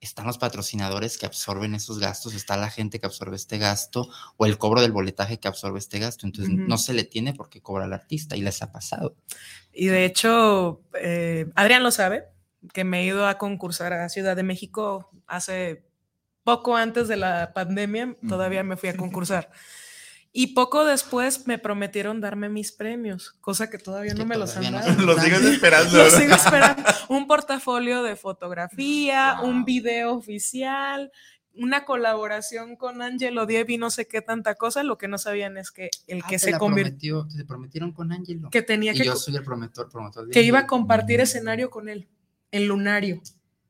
[0.01, 4.45] están los patrocinadores que absorben esos gastos, está la gente que absorbe este gasto o
[4.45, 6.25] el cobro del boletaje que absorbe este gasto.
[6.25, 9.15] Entonces no se le tiene por qué cobrar al artista y les ha pasado.
[9.73, 12.25] Y de hecho, eh, Adrián lo sabe,
[12.73, 15.85] que me he ido a concursar a Ciudad de México hace
[16.43, 19.49] poco antes de la pandemia, todavía me fui a concursar.
[20.37, 24.57] Y poco después me prometieron darme mis premios, cosa que todavía Que no me los
[24.57, 24.93] han dado.
[24.93, 25.97] se Lo sigues esperando.
[25.97, 26.19] Lo ¿verdad?
[26.19, 26.83] sigo esperando.
[27.07, 29.49] Un portafolio de fotografía, Wow.
[29.49, 31.09] un video oficial,
[31.53, 34.83] una colaboración con Angelo Dieb y no sé qué tanta cosa.
[34.83, 37.91] Lo que no sabían es que el Ah, que te se convirtió, prometió, te prometieron
[37.93, 38.49] con Ángelo.
[38.49, 41.69] que tenía Y que, yo soy el promotor, promotor de que iba a compartir escenario
[41.69, 42.09] con él
[42.51, 43.21] en Lunario.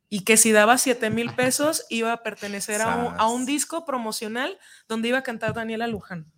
[0.09, 3.85] Y que si daba 7 mil pesos iba a pertenecer a un, a un disco
[3.85, 6.31] promocional donde iba a cantar Daniela Luján.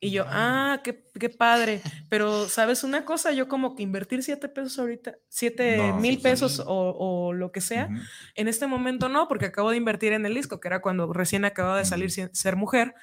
[0.00, 1.80] Y yo, ah, qué, qué padre.
[2.08, 3.32] Pero, ¿sabes una cosa?
[3.32, 6.62] Yo como que invertir 7 pesos ahorita, 7 No, mil sí, pesos sí.
[6.64, 8.00] o, o lo que sea, Ujú.
[8.36, 11.44] en este momento no, porque acabo de invertir en el disco, que era cuando recién
[11.44, 12.94] acababa de salir Sin- Ser Mujer.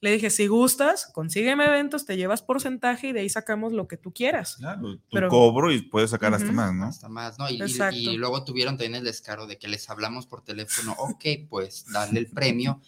[0.00, 3.96] Le dije, si gustas, consígueme eventos, te llevas porcentaje y de ahí sacamos lo que
[3.96, 4.54] tú quieras.
[4.56, 6.54] Claro, tu Pero- cobro y puedes sacar hasta Ujú.
[6.54, 6.84] más, ¿no?
[6.86, 7.50] Hasta más, ¿no?
[7.50, 11.24] Y, y- y luego tuvieron también el descaro de que les hablamos por teléfono, ok,
[11.50, 12.80] pues darle el premio.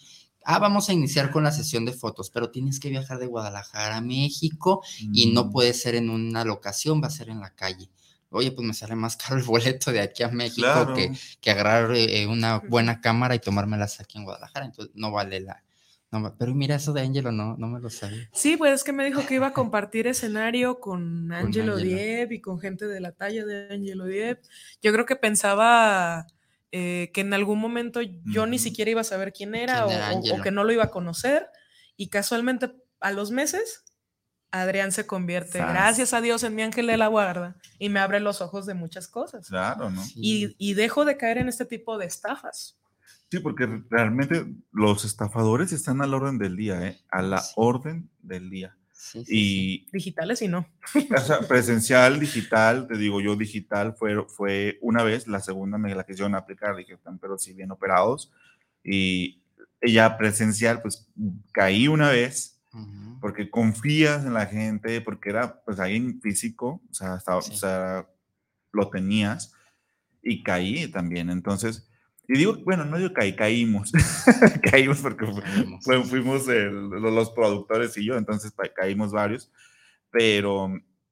[0.43, 3.97] Ah, vamos a iniciar con la sesión de fotos, pero tienes que viajar de Guadalajara
[3.97, 4.81] a México
[5.13, 5.51] y no Mm.
[5.51, 7.89] puede ser en una locación, va a ser en la calle.
[8.29, 10.93] Oye, pues me sale más caro el boleto de aquí a México Claro.
[10.93, 11.11] que,
[11.41, 15.63] que agarrar eh, una buena cámara y tomármelas aquí en Guadalajara, entonces no vale la...
[16.11, 18.29] no pero mira, eso de Angelo no, no me lo sabía.
[18.33, 21.77] Sí, pues es que me dijo que iba a compartir escenario con Angelo Angelo.
[21.77, 24.39] Diep y con gente de la talla de Angelo Diep.
[24.81, 26.25] Yo creo que pensaba
[26.71, 30.39] eh, que en algún momento yo ni siquiera iba a saber quién era, ¿Quién era
[30.39, 31.47] o- que no lo iba a conocer.
[31.97, 33.83] Y casualmente a los meses,
[34.51, 35.69] Adrián se convierte, Sas.
[35.71, 38.73] gracias a Dios, en mi ángel de la guarda y me abre los ojos de
[38.73, 39.47] muchas cosas.
[39.47, 40.03] Claro, ¿no?
[40.03, 40.13] Sí.
[40.21, 42.77] Y, y dejo de caer en este tipo de estafas.
[43.29, 46.99] Sí, porque realmente los estafadores están a la orden del día, ¿eh?
[47.09, 47.53] A la Sí.
[47.55, 48.77] orden del día.
[49.03, 49.31] Sí, sí.
[49.35, 50.67] Y Digitales y no.
[51.15, 55.95] o sea, presencial, digital, te digo yo, digital fue, fue una vez, la segunda me
[55.95, 58.31] la quisieron aplicar, dije, están pero sí bien operados.
[58.83, 59.41] Y
[59.81, 61.07] ya presencial, pues
[61.51, 62.61] caí una vez,
[63.19, 67.53] porque confías en la gente, porque era pues ahí en físico, o sea, estaba, Sí.
[67.53, 68.07] o sea,
[68.71, 69.53] lo tenías
[70.21, 71.31] y caí también.
[71.31, 71.89] Entonces,
[72.27, 73.91] y digo, bueno, no digo caí, caímos,
[74.71, 75.85] caímos porque Caímos.
[76.09, 79.51] fuimos el- los productores y yo, entonces caímos varios,
[80.11, 80.71] pero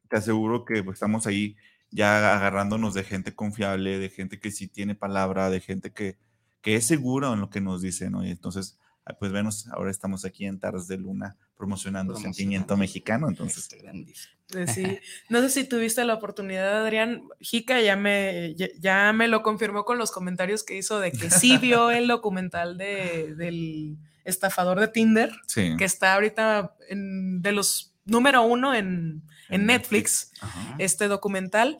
[0.09, 1.55] te aseguro que pues, estamos ahí
[1.91, 6.17] ya agarrándonos de gente confiable, de gente que sí tiene palabra, de gente que,
[6.61, 8.25] que es segura en lo que nos dice, ¿no?
[8.25, 8.77] Y entonces,
[9.17, 12.33] pues venos, ahora estamos aquí en Tardes de Luna promocionando Promocionando.
[12.35, 14.31] Sentimiento Mexicano, entonces Este gran disco.
[14.55, 14.83] Eh, Sí.
[15.29, 17.23] No sé si tuviste la oportunidad, Adrián.
[17.39, 21.29] Jica ya me, ya, ya me lo confirmó con los comentarios que hizo de que
[21.29, 25.75] sí vio el documental de, del estafador de Tinder, sí.
[25.77, 30.31] que está ahorita en- de los número uno en, en En Netflix,
[30.79, 31.77] este documental,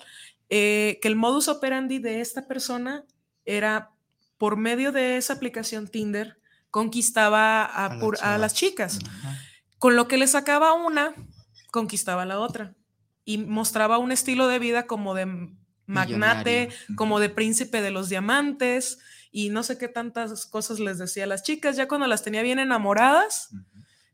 [0.50, 3.04] eh, que el modus operandi de esta persona
[3.46, 3.92] era
[4.38, 6.38] por medio de esa aplicación Tinder,
[6.72, 9.00] conquistaba a, A las pur- a las chicas.
[9.06, 9.38] Ajá.
[9.78, 11.14] Con lo que le sacaba una,
[11.72, 12.74] conquistaba la otra.
[13.26, 15.50] Y mostraba un estilo de vida como de
[15.86, 19.00] magnate, como de príncipe de los diamantes,
[19.32, 22.42] y no sé qué tantas cosas les decía a las chicas, ya cuando las tenía
[22.42, 23.50] bien enamoradas.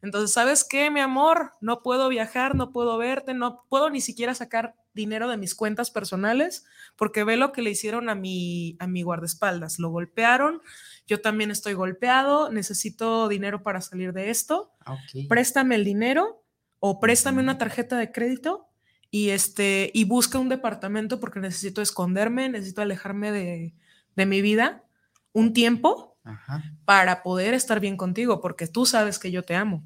[0.02, 1.54] Entonces, ¿sabes qué, mi amor?
[1.62, 5.90] No puedo viajar, no puedo verte, no puedo ni siquiera sacar dinero de mis cuentas
[5.90, 9.80] personales, porque ve lo que le hicieron a mi, a mi guardaespaldas.
[9.80, 10.62] Lo golpearon,
[11.08, 15.28] yo también estoy golpeado, necesito dinero para salir de esto Ah, ok.
[15.30, 16.44] préstame el dinero
[16.80, 18.68] o préstame una tarjeta de crédito
[19.12, 23.74] y este y busca un departamento porque necesito esconderme, necesito alejarme de,
[24.16, 24.84] de mi vida
[25.32, 26.64] un tiempo Ajá.
[26.86, 29.84] para poder estar bien contigo porque tú sabes que yo te amo.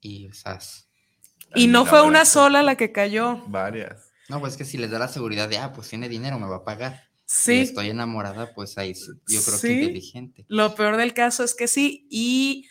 [0.00, 0.88] Y esas.
[1.54, 3.42] Y no fue una sola la que cayó.
[3.46, 4.10] Varias.
[4.28, 6.56] No, pues que si les da la seguridad de, ah, pues tiene dinero, me va
[6.56, 7.04] a pagar.
[7.26, 9.68] Y Sí, estoy enamorada, pues ahí yo creo Sí.
[9.68, 10.44] que inteligente.
[10.48, 12.06] lo peor del caso es que sí.
[12.10, 12.68] Y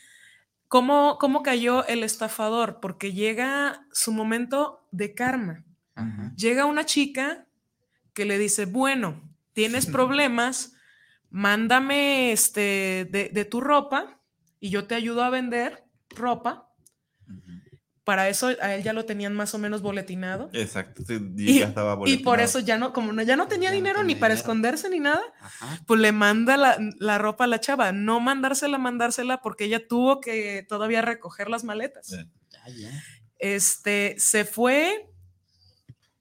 [0.68, 5.66] cómo, cómo cayó el estafador, porque llega su momento de karma.
[5.96, 6.34] Ajá.
[6.36, 7.46] llega una chica
[8.14, 9.22] que le dice, bueno,
[9.54, 10.74] tienes problemas,
[11.30, 14.20] mándame este de, de tu ropa
[14.60, 16.70] y yo te ayudo a vender ropa.
[18.04, 20.50] Para eso a él ya lo tenían más o menos boletinado.
[20.52, 23.70] Exacto, sí, Y, ya estaba y por eso ya no, como no, ya no tenía
[23.70, 24.42] Ya no dinero ni para dinero.
[24.42, 25.80] esconderse ni nada, Ajá.
[25.88, 30.20] pues le manda la, la ropa a la chava, no mandársela, mandársela porque ella tuvo
[30.20, 32.10] que todavía recoger las maletas.
[32.10, 33.04] Ya.
[33.40, 35.10] Este, se fue,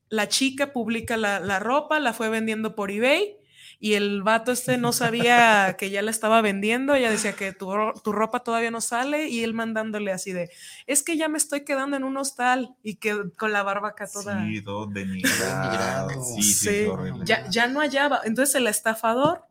[0.09, 3.37] la chica publica la, la ropa, la fue vendiendo por eBay
[3.85, 7.69] y el vato este no sabía que ya la estaba vendiendo, ella decía que tu,
[8.05, 10.51] tu ropa todavía no sale y él mandándole así de,
[10.87, 14.07] es que ya me estoy quedando en un hostal y que con la barba acá
[14.07, 14.47] toda...
[14.47, 16.11] Sí, todo denigrado.
[16.37, 16.85] Sí, sí, Sí,
[17.25, 18.21] ya, ya no hallaba.
[18.25, 19.43] Entonces el estafador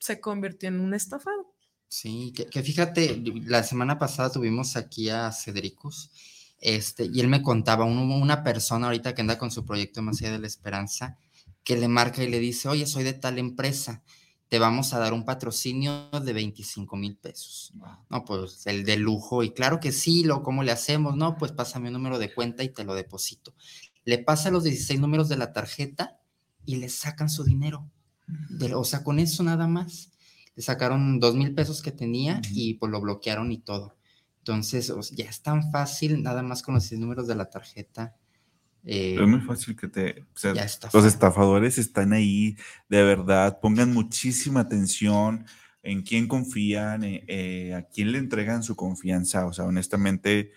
[0.00, 1.54] se convirtió en un estafado.
[1.86, 6.10] Sí, que, que fíjate, la semana pasada tuvimos aquí a Cedricus,
[6.60, 10.20] este, y él me contaba, un- una persona ahorita que anda con su proyecto Más
[10.20, 11.16] allá de la Esperanza,
[11.64, 14.02] que le marca y le dice, oye, soy de tal empresa,
[14.48, 17.72] te vamos a dar un patrocinio de 25 mil pesos.
[18.08, 21.16] No, pues el de lujo, y claro que sí, lo, ¿cómo le hacemos?
[21.16, 23.54] No, pues pásame un número de cuenta y te lo deposito.
[24.04, 26.18] Le pasa los 16 números de la tarjeta
[26.64, 27.88] y le sacan su dinero.
[28.26, 30.10] De- o sea, con eso nada más.
[30.56, 33.96] Le sacaron dos mil pesos que tenía y pues lo bloquearon y todo.
[34.38, 37.50] Entonces, o sea, ya es tan fácil, nada más con los 16 números de la
[37.50, 38.16] tarjeta.
[38.84, 40.22] Eh, Es muy fácil que te...
[40.34, 40.54] o sea,
[40.92, 42.56] los estafadores están ahí,
[42.88, 43.58] de verdad.
[43.60, 45.46] Pongan muchísima atención
[45.82, 49.46] en quién confían, eh, eh, a quién le entregan su confianza.
[49.46, 50.52] O sea, honestamente,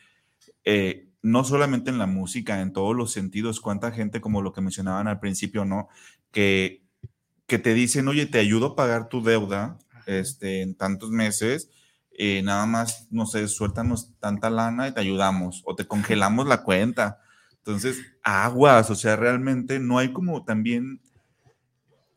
[0.65, 3.59] eh, no solamente en la música, en todos los sentidos.
[3.61, 5.87] Cuánta gente, como lo que mencionaban al principio, ¿no?
[6.31, 6.83] Que,
[7.47, 11.69] que te dicen, oye, te ayudo a pagar tu deuda este, en tantos meses.
[12.17, 16.63] eh, nada más, no sé, suéltanos tanta lana y te ayudamos o te congelamos la
[16.63, 17.19] cuenta.
[17.65, 20.99] Entonces, aguas, o sea, realmente no hay como también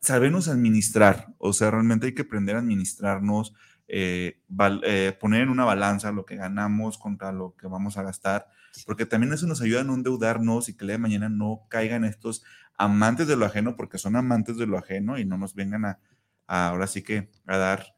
[0.01, 3.53] sabernos administrar, o sea, realmente hay que aprender a administrarnos,
[3.87, 4.41] eh,
[4.83, 8.47] eh, poner en una balanza lo que ganamos contra lo que vamos a gastar,
[8.85, 11.61] porque también eso nos ayuda a no endeudarnos y que el día de mañana no
[11.69, 12.43] caigan estos
[12.77, 15.99] amantes de lo ajeno, porque son amantes de lo ajeno y no nos vengan a,
[16.45, 17.95] ahora sí que a dar,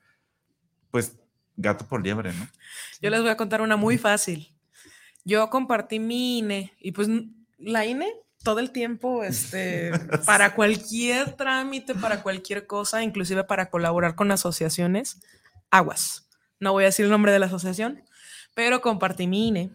[0.91, 1.18] pues,
[1.58, 2.47] gato por liebre, ¿no?
[3.02, 4.56] Yo les voy a contar una muy fácil.
[5.26, 7.10] Yo compartí mi INE y pues
[7.60, 8.12] la INE
[8.43, 9.91] todo el tiempo, este,
[10.26, 15.22] para cualquier trámite, para cualquier cosa, inclusive para colaborar con asociaciones,
[15.70, 16.30] aguas.
[16.60, 18.03] No voy a decir el nombre de la asociación,
[18.53, 19.72] pero compartí mi INE.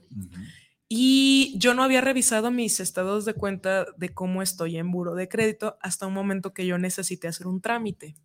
[0.89, 5.29] Y yo no había revisado mis estados de cuenta de cómo estoy en buro de
[5.29, 8.17] crédito hasta un momento que yo necesité hacer un trámite.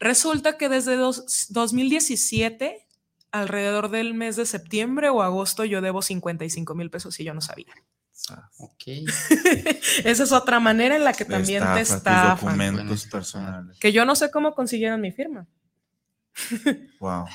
[0.00, 2.88] Resulta que desde 2017,
[3.30, 7.40] alrededor del mes de septiembre o agosto, yo debo 55 mil pesos y yo no
[7.40, 7.72] sabía.
[8.58, 8.82] Ok.
[10.04, 13.78] Esa es otra manera en la que también te documentos personales.
[13.78, 15.46] Que yo no sé cómo consiguieron mi firma.
[17.00, 17.26] Wow.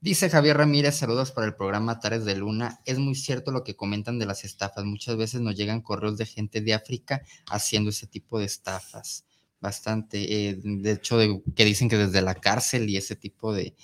[0.00, 2.80] Dice Javier Ramírez, saludos para el programa Tares de Luna.
[2.86, 4.84] Es muy cierto lo que comentan de las estafas.
[4.84, 9.26] Muchas veces nos llegan correos de gente de África haciendo ese tipo de estafas.
[9.60, 10.48] Bastante.
[10.48, 11.18] Eh, de hecho,
[11.54, 13.74] que dicen que desde la cárcel y ese tipo de,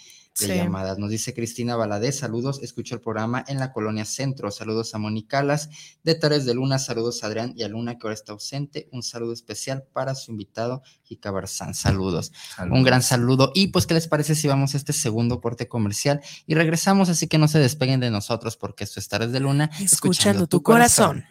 [0.40, 0.98] de llamadas.
[0.98, 5.70] Nos dice Cristina Valadez, saludos, escucho el programa en la colonia Centro, saludos a Monicalas,
[6.02, 9.02] de Tares de Luna, saludos a Adrián y a Luna que ahora está ausente, un
[9.02, 12.32] saludo especial para su invitado Jica Barzán, saludos.
[12.70, 13.52] un gran saludo.
[13.54, 17.28] Y pues qué les parece si vamos a este segundo corte comercial y regresamos, así
[17.28, 21.24] que no se despeguen de nosotros porque esto es Tares de Luna, escuchando, tu, corazón.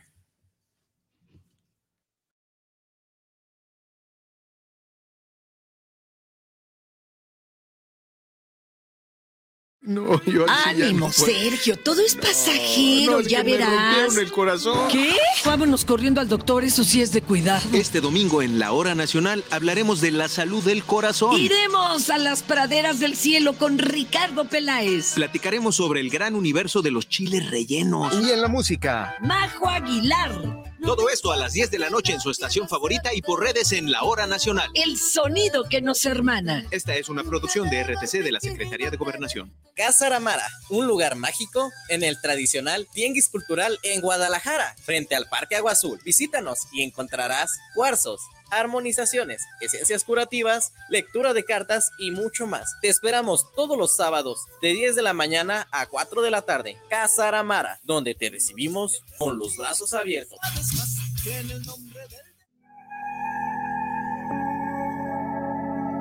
[9.86, 14.18] No, yo Ánimo, Sergio, todo es pasajero, ya verás.
[14.18, 14.88] el corazón.
[14.92, 15.14] ¿Qué?
[15.46, 17.62] Vámonos corriendo al doctor, eso sí es de cuidado.
[17.72, 21.40] Este domingo en la Hora Nacional hablaremos de la salud del corazón.
[21.40, 25.14] Iremos a las praderas del cielo con Ricardo Peláez.
[25.14, 28.12] Platicaremos sobre el gran universo de los chiles rellenos.
[28.22, 29.16] Y en la música.
[29.22, 30.74] Majo Aguilar.
[30.84, 33.72] Todo esto a las 10 de la noche en su estación favorita y por redes
[33.72, 34.70] en la Hora Nacional.
[34.74, 36.66] El sonido que nos hermana.
[36.72, 39.54] Esta es una producción de RTC de la Secretaría de Gobernación.
[39.76, 45.56] Casa Aramara, un lugar mágico en el tradicional Tianguis Cultural en Guadalajara, frente al Parque
[45.56, 46.00] Agua Azul.
[46.04, 48.22] Visítanos y encontrarás cuarzos,
[48.52, 52.76] armonizaciones, esencias curativas, lectura de cartas y mucho más.
[52.82, 56.78] Te esperamos todos los sábados de 10 de la mañana a 4 de la tarde.
[56.90, 60.40] Casa Aramara, donde te recibimos con los brazos abiertos.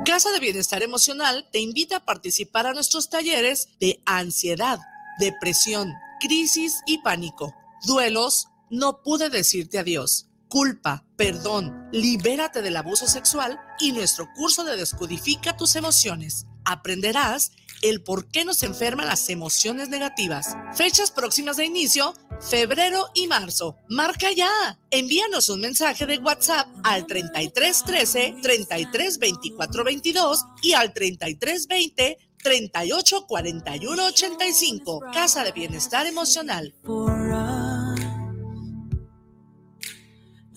[0.04, 4.78] Casa de Bienestar Emocional te invita a participar a nuestros talleres de ansiedad,
[5.18, 7.54] depresión, crisis y pánico,
[7.86, 14.76] duelos, no pude decirte adiós, culpa, perdón, libérate del abuso sexual y nuestro curso de
[14.76, 16.46] Descodifica tus emociones.
[16.64, 17.50] Aprenderás
[17.82, 20.56] el por qué nos enferman las emociones negativas.
[20.76, 23.78] Fechas próximas de inicio, febrero y marzo.
[23.88, 24.78] Marca ya.
[24.92, 32.18] Envíanos un mensaje de WhatsApp al 33 13 33 24 22 y al 33 20
[32.44, 35.00] 38 41 85.
[35.12, 36.72] Casa de Bienestar Emocional.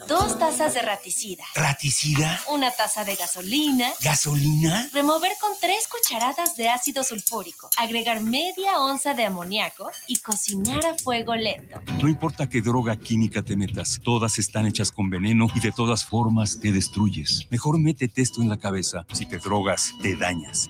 [0.08, 1.44] Dos tazas de raticida.
[1.54, 2.40] ¿Raticida?
[2.50, 3.90] Una taza de gasolina.
[4.02, 4.90] ¿Gasolina?
[4.94, 7.70] Remover con tres cucharadas de ácido sulfúrico.
[7.78, 11.82] Agregar media onza de amoníaco y cocinar a fuego lento.
[12.02, 16.06] No importa qué droga química te metas, todas están hechas con veneno y de todas
[16.06, 17.46] formas te destruyes.
[17.50, 19.06] Mejor métete esto en la cabeza.
[19.12, 20.70] Si te drogas, te dañas.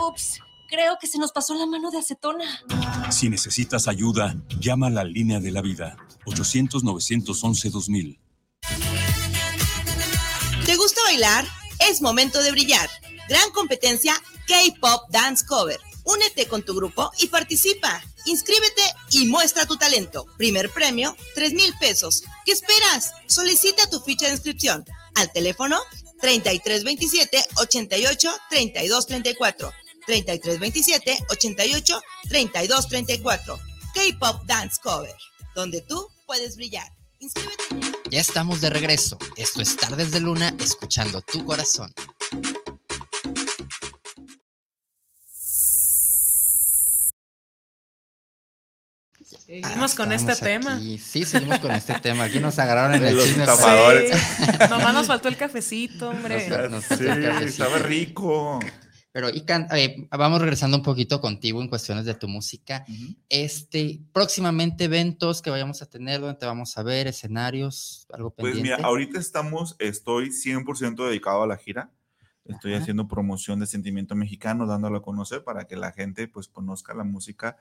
[0.00, 0.40] Ups.
[0.70, 2.46] Creo que se nos pasó la mano de acetona.
[3.10, 5.96] Si necesitas ayuda, llama a la línea de la vida.
[6.26, 8.19] 800-911-2000.
[11.10, 11.48] ¿Te gusta bailar?
[11.90, 12.88] Es momento de brillar.
[13.28, 14.14] Gran competencia
[14.46, 15.80] K-Pop Dance Cover.
[16.04, 18.00] Únete con tu grupo y participa.
[18.26, 20.26] Inscríbete y muestra tu talento.
[20.38, 22.22] Primer premio, 3 mil pesos.
[22.44, 23.12] ¿Qué esperas?
[23.26, 24.84] Solicita tu ficha de inscripción
[25.16, 25.80] al teléfono
[26.20, 29.72] 3327 88 32 34.
[30.06, 33.58] 3327 88 32 34.
[33.94, 35.16] K-Pop Dance Cover,
[35.56, 36.88] donde tú puedes brillar.
[37.18, 37.99] Inscríbete.
[38.10, 39.18] Ya estamos de regreso.
[39.36, 41.92] Esto es Tardes de Luna, escuchando tu corazón.
[49.46, 50.78] Seguimos con este tema.
[50.78, 52.24] Sí, seguimos con este tema.
[52.24, 53.42] Aquí nos agarraron en el Los chisme.
[53.44, 54.16] estafadores.
[54.70, 56.48] Nomás nos faltó el cafecito, hombre.
[56.48, 57.64] Nos- nos Sí, faltó el cafecito.
[57.64, 58.60] estaba rico.
[59.12, 62.84] Pero Ican, eh, vamos regresando un poquito contigo en cuestiones de tu música.
[63.28, 68.54] Este, próximamente eventos que vayamos a tener, donde te vamos a ver, escenarios, algo Pues
[68.54, 68.76] pendiente.
[68.76, 71.90] mira, ahorita estamos, estoy 100% dedicado a la gira.
[72.44, 72.82] Estoy Ajá.
[72.82, 77.04] haciendo promoción de Sentimiento Mexicano, dándolo a conocer para que la gente pues conozca la
[77.04, 77.56] música,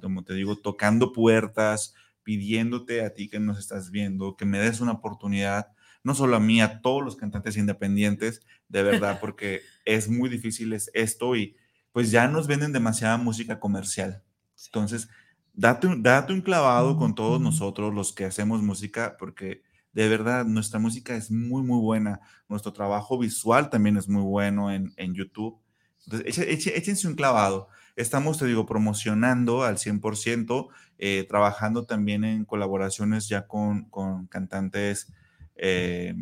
[0.00, 4.80] como te digo, tocando puertas, pidiéndote a ti que nos estás viendo, que me des
[4.80, 5.68] una oportunidad.
[6.06, 10.72] No solo a mí, a todos los cantantes independientes, de verdad, porque es muy difícil
[10.72, 11.56] es esto y
[11.92, 14.22] pues ya nos venden demasiada música comercial.
[14.66, 15.08] Entonces,
[15.52, 20.44] date, un- date un clavado con todos nosotros los que hacemos música, porque de verdad
[20.44, 22.20] nuestra música es muy, muy buena.
[22.48, 25.58] Nuestro trabajo visual también es muy bueno en, en YouTube.
[26.06, 27.68] Entonces, eche- échense un clavado.
[27.96, 35.12] Estamos, te digo, promocionando al 100%, eh, trabajando también en colaboraciones ya con, con cantantes.
[35.56, 36.14] Eh,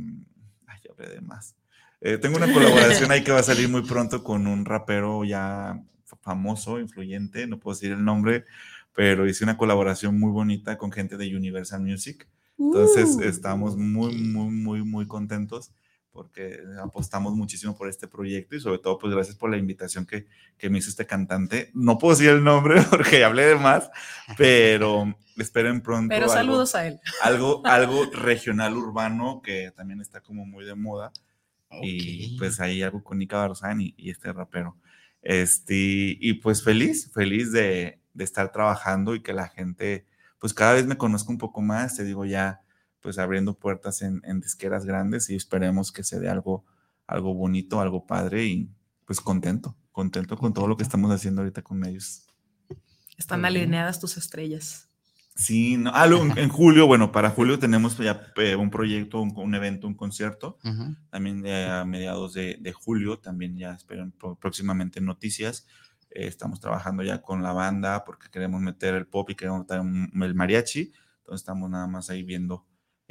[0.66, 1.55] ay, ya hablé de más.
[2.01, 5.80] Eh, tengo una colaboración ahí que va a salir muy pronto con un rapero ya
[6.05, 8.45] fa- famoso, influyente, no puedo decir el nombre,
[8.95, 12.28] pero hice una colaboración muy bonita con gente de Universal Music.
[12.59, 13.22] Entonces Uh.
[13.22, 15.72] estamos muy, muy, muy, muy contentos
[16.14, 20.26] porque apostamos muchísimo por este proyecto y sobre todo pues gracias por la invitación que,
[20.56, 21.70] que me hizo este cantante.
[21.74, 23.90] No puedo decir el nombre porque hablé de más,
[24.38, 26.08] pero esperen pronto.
[26.08, 27.00] Pero algo- saludos a él.
[27.22, 31.12] Algo, algo regional urbano que también está como muy de moda.
[31.82, 34.76] Y pues ahí algo con Nika Barzán y, y este rapero.
[35.22, 35.74] Este,
[36.20, 40.06] y pues feliz, feliz de, de estar trabajando y que la gente
[40.38, 42.60] pues cada vez me conozca un poco más, te digo ya
[43.05, 46.64] pues abriendo puertas en, en disqueras grandes y esperemos que se dé algo,
[47.07, 48.70] algo bonito, algo padre y
[49.05, 52.26] pues contento, contento con todo lo que estamos haciendo ahorita con ellos.
[53.18, 54.88] Están alineadas tus estrellas.
[55.36, 59.20] Sí, no, ah, lo- en, en julio, bueno, para julio tenemos ya eh, un proyecto,
[59.20, 60.59] un, un evento, un concierto.
[60.64, 60.96] Ujú.
[61.11, 65.66] También eh, a mediados de, de julio, también ya esperen próximamente noticias.
[66.11, 69.80] Eh, estamos trabajando ya con la banda porque queremos meter el pop y queremos meter
[69.80, 70.92] un- el mariachi.
[71.18, 72.64] Entonces estamos nada más ahí viendo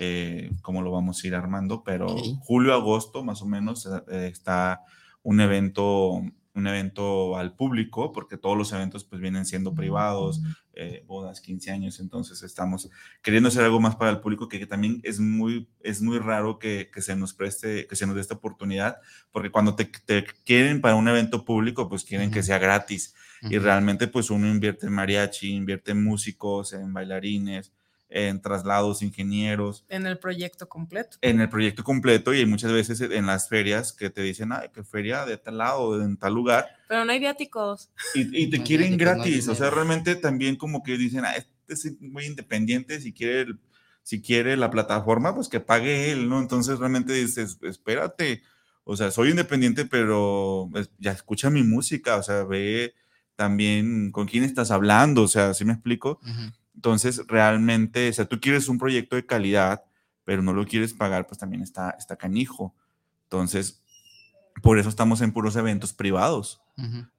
[0.06, 1.84] eh, cómo lo vamos a ir armando.
[1.84, 2.08] Pero
[2.42, 4.82] julio, agosto, más o menos, eh, está
[5.22, 6.22] un evento,
[6.54, 10.42] un evento al público, porque todos los eventos pues vienen siendo privados,
[10.74, 12.90] eh, bodas, 15 años, entonces estamos
[13.22, 16.60] queriendo hacer algo más para el público que, que también es muy, es muy raro
[16.60, 18.98] que, que se nos preste, que se nos dé esta oportunidad,
[19.32, 23.16] porque cuando te, te quieren para un evento público, pues quieren que sea gratis
[23.50, 27.74] y realmente pues uno invierte en mariachi, invierte en músicos, en bailarines,
[28.16, 31.18] en traslados, ingenieros, En el proyecto completo.
[31.22, 34.70] en el proyecto completo y hay muchas veces en las ferias que te dicen, ay,
[34.74, 37.90] que feria de tal lado, en tal lugar, Pero no hay viáticos.
[38.14, 41.26] y, y te No, quieren pues, no gratis, o sea, realmente también como que dicen,
[41.26, 43.60] ah, este es muy independiente, si quiere, el-
[44.04, 46.40] si quiere la plataforma, pues que pague él, ¿no?
[46.40, 48.44] Entonces realmente dices, espérate,
[48.84, 52.94] o sea, soy independiente, pero pues, ya escucha mi música, o sea, ve
[53.38, 56.20] también con quién estás hablando, o sea, ¿sí me explico?
[56.22, 56.52] Ujú.
[56.76, 59.84] Entonces, realmente, o sea, tú quieres un proyecto de calidad,
[60.26, 62.74] pero no lo quieres pagar, pues también está, está canijo.
[63.24, 63.82] Entonces,
[64.62, 66.60] por eso estamos en puros eventos privados.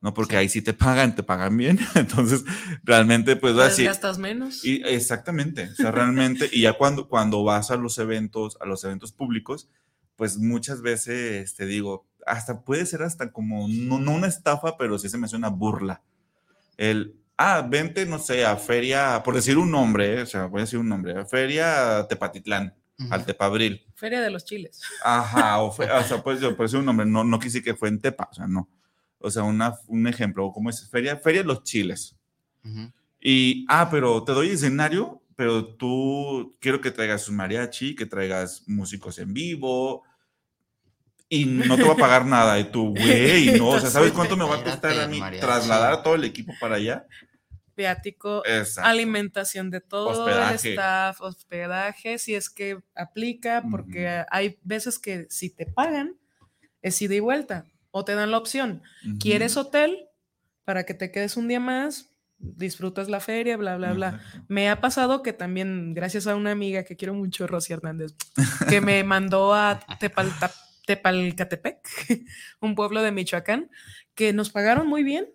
[0.00, 0.12] ¿no?
[0.14, 1.78] Porque ahí sí te pagan, te pagan bien.
[1.94, 2.44] Entonces,
[2.82, 3.84] realmente, pues Pues así.
[3.84, 4.64] gastas menos.
[4.64, 8.82] Y exactamente, o sea, realmente, y ya cuando, cuando vas a los eventos, a los
[8.82, 9.68] eventos públicos,
[10.16, 14.98] pues muchas veces te digo, hasta puede ser hasta como, no, no una estafa, pero
[14.98, 16.02] sí se me hace una burla.
[16.76, 20.60] El, ah, vente, no sé, a feria, por decir un nombre, eh, o sea, voy
[20.60, 23.12] a decir un nombre, a feria Tepatitlán, Ujú.
[23.12, 23.84] al Tepabril.
[23.96, 24.80] Feria de los chiles.
[25.02, 27.74] Ajá, o, fe- o sea, pues yo, por decir un nombre, no, no quise que
[27.74, 28.68] fue en Tepa, o sea, no.
[29.18, 30.88] O sea, una, un ejemplo, ¿cómo es?
[30.90, 32.14] Feria, feria de los chiles.
[33.20, 38.62] Y, ah, pero te doy escenario, pero tú quiero que traigas un mariachi, que traigas
[38.66, 40.02] músicos en vivo
[41.40, 42.58] y no te va a pagar nada.
[42.58, 45.92] Y tú, güey, no, o sea, ¿sabes cuánto me va a costar a mí trasladar
[45.92, 47.06] a todo el equipo para allá?
[47.76, 48.88] Viático, Exacto.
[48.88, 50.68] alimentación de todo Hospedaje.
[50.68, 56.16] el staff, hospedaje, si es que aplica, porque hay veces que si te pagan,
[56.82, 58.82] es ida y vuelta, o te dan la opción.
[59.18, 60.06] ¿Quieres hotel
[60.64, 62.10] para que te quedes un día más?
[62.38, 64.08] Disfrutas la feria, bla, bla, bla.
[64.22, 64.44] Exacto.
[64.48, 68.14] Me ha pasado que también, gracias a una amiga que quiero mucho, Rosy Hernández,
[68.68, 70.52] que me mandó a Tepalta-
[70.86, 71.78] Tepalcatepec,
[72.60, 73.70] un pueblo de Michoacán,
[74.14, 75.26] que nos pagaron muy bien.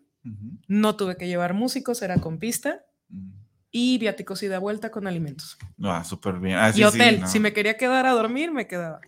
[0.68, 3.32] No tuve que llevar músicos, era con pista Ujú.
[3.72, 5.58] y viáticos y de vuelta con alimentos.
[5.82, 6.58] Ah, súper bien.
[6.58, 7.28] Ah, sí, y hotel, sí, no.
[7.28, 9.02] si me quería quedar a dormir, me quedaba.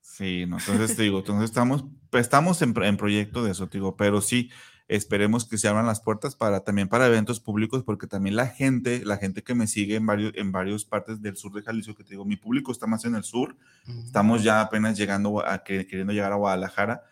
[0.00, 3.96] Sí, no, entonces te digo, entonces estamos, estamos en, en proyecto de eso, te digo,
[3.96, 4.50] pero sí,
[4.90, 9.04] esperemos que se abran las puertas para también para eventos públicos, porque también la gente,
[9.04, 12.02] la gente que me sigue en varios, en varias partes del sur de Jalisco, que
[12.02, 13.56] te digo, mi público está más en el sur,
[13.88, 14.00] Ujú.
[14.00, 17.04] estamos ya apenas llegando a que, queriendo llegar a Guadalajara,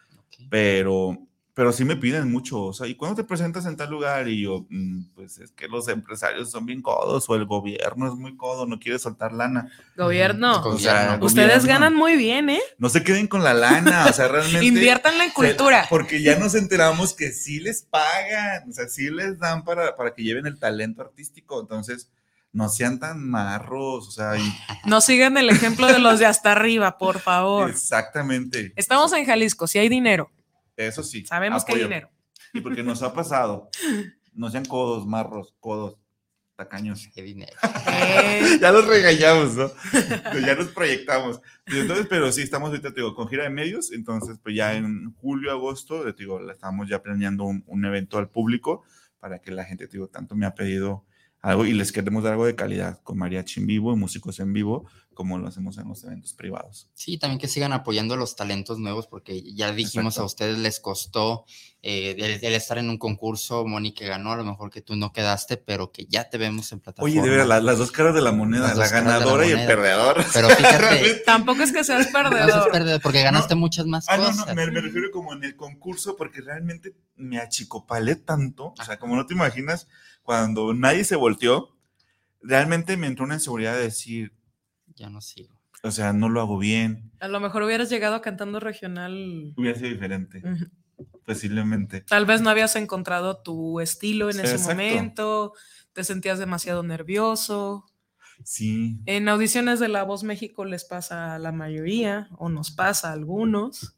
[0.51, 1.28] pero,
[1.59, 4.29] pero sí me piden mucho, o sea, ¿y cuándo te presentas en tal lugar?
[4.29, 8.15] Y yo, "Mm, pues es que los empresarios son bien codos, o el gobierno es
[8.15, 9.69] muy codo, no quiere soltar lana.
[9.97, 10.63] Gobierno.
[10.65, 11.67] O sea, ustedes gobierno.
[11.67, 12.61] ganan muy bien, ¿eh?
[12.79, 14.65] No se queden con la lana, o sea, realmente.
[14.67, 15.87] Inviértanla en cultura.
[15.91, 20.15] Porque ya nos enteramos que sí les pagan, o sea, sí les dan para, para
[20.15, 21.61] que lleven el talento artístico.
[21.61, 22.09] Entonces,
[22.53, 24.55] no sean tan marros, o sea, y-
[24.85, 27.69] No sigan el ejemplo de los de hasta arriba, por favor.
[27.69, 28.73] exactamente.
[28.77, 30.31] Estamos en Jalisco, si hay dinero.
[30.87, 31.27] Eso sí.
[31.27, 31.89] Sabemos que hay apoyo.
[31.89, 32.11] dinero.
[32.53, 33.69] Y porque nos ha pasado.
[34.33, 35.99] No sean codos, marros, codos,
[36.57, 37.09] tacaños.
[37.15, 37.57] Qué dinero.
[37.87, 39.71] Eh, ya los regañamos, ¿no?
[40.31, 41.41] Pues ya nos proyectamos.
[41.67, 43.93] Entonces, pero sí, estamos ahorita, te digo, con gira de medios.
[43.93, 48.29] Entonces, pues ya en julio, agosto, te digo, estamos ya planeando un, un evento al
[48.29, 48.85] público
[49.19, 51.05] para que la gente, te digo, tanto me ha pedido
[51.41, 54.53] algo y les queremos dar algo de calidad con mariachi en vivo y músicos en
[54.53, 54.89] vivo,
[55.19, 56.89] como lo hacemos en los eventos privados.
[56.95, 60.23] Sí, también que sigan apoyando a los talentos nuevos, porque ya dijimos Exacto.
[60.23, 61.45] a ustedes les costó
[61.83, 64.95] eh, el, el estar en un concurso, Moni que ganó, a lo mejor que tú
[64.95, 67.21] no quedaste, pero que ya te vemos en plataforma.
[67.21, 70.25] Oye, de la- las dos caras de la moneda, Las la ganadora y el perdedor.
[70.33, 72.71] Pero fíjate, tampoco es que seas no seas perdedor.
[72.71, 74.47] perdedor, porque ganaste muchas más Ah, no, cosas.
[74.47, 79.01] no, me, me refiero como en el concurso, porque realmente me achicopalé tanto, o sea,
[79.01, 79.89] como no te imaginas,
[80.23, 81.77] cuando nadie se volteó,
[82.41, 84.38] realmente me entró una inseguridad de decir,
[84.99, 85.59] Ya no sigo.
[85.83, 89.53] o sea, no lo hago bien, A lo mejor hubieras llegado cantando regional.
[89.57, 90.43] hubiera sido diferente,
[91.25, 92.01] posiblemente.
[92.03, 94.75] Tal vez no habías encontrado tu estilo en Sí, ese exacto.
[94.75, 95.53] momento,
[95.93, 97.85] te sentías demasiado nervioso.
[98.45, 103.11] Sí, En audiciones de La Voz México les pasa a la mayoría o nos pasa
[103.11, 103.97] a algunos.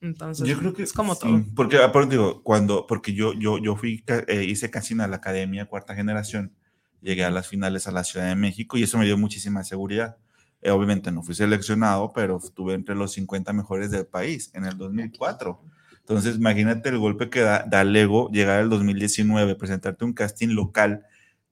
[0.00, 1.44] Entonces, yo creo que es como sí, todo.
[1.54, 5.66] Porque, aparte digo, cuando, porque yo, yo, yo fui, eh, hice casting a la academia
[5.66, 6.52] cuarta generación,
[7.00, 10.18] llegué a las finales a la Ciudad de México y eso me dio muchísima seguridad.
[10.62, 14.76] Eh, obviamente no fui seleccionado, pero estuve entre los 50 mejores del país en el
[14.76, 15.62] 2004.
[16.00, 21.04] Entonces, imagínate el golpe que da, da ego llegar al 2019, presentarte un casting local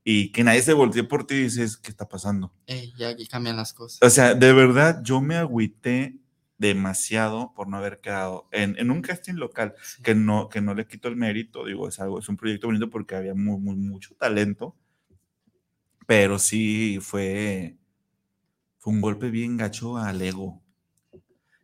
[0.04, 2.52] y que nadie se voltee por ti y dices, ¿qué está pasando?
[2.66, 4.00] Eh, ya aquí cambian las cosas.
[4.02, 6.16] O sea, de verdad, yo me agüité
[6.56, 10.02] demasiado por no haber quedado en, en un casting local, Sí.
[10.02, 12.90] que no, que no le quito el mérito, digo, es algo, es un proyecto bonito
[12.90, 14.76] porque había muy, muy, mucho talento,
[16.06, 17.76] pero sí fue,
[18.84, 20.62] fue un golpe bien gacho al ego.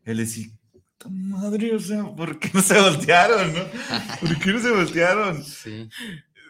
[0.05, 0.53] El decir,
[0.97, 3.61] "Ta madre, o sea, ¿por qué no se voltearon, no?
[4.21, 5.45] ¿Por qué no se voltearon?
[5.45, 5.87] Sí.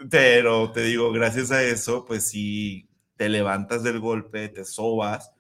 [0.09, 5.33] Pero te digo, gracias a eso, pues sí, te levantas del golpe, te sobas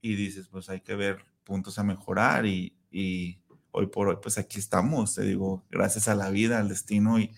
[0.00, 3.40] y dices, pues hay que ver puntos a mejorar y, y
[3.72, 7.32] hoy por hoy, pues aquí estamos, te digo, gracias a la vida, al destino y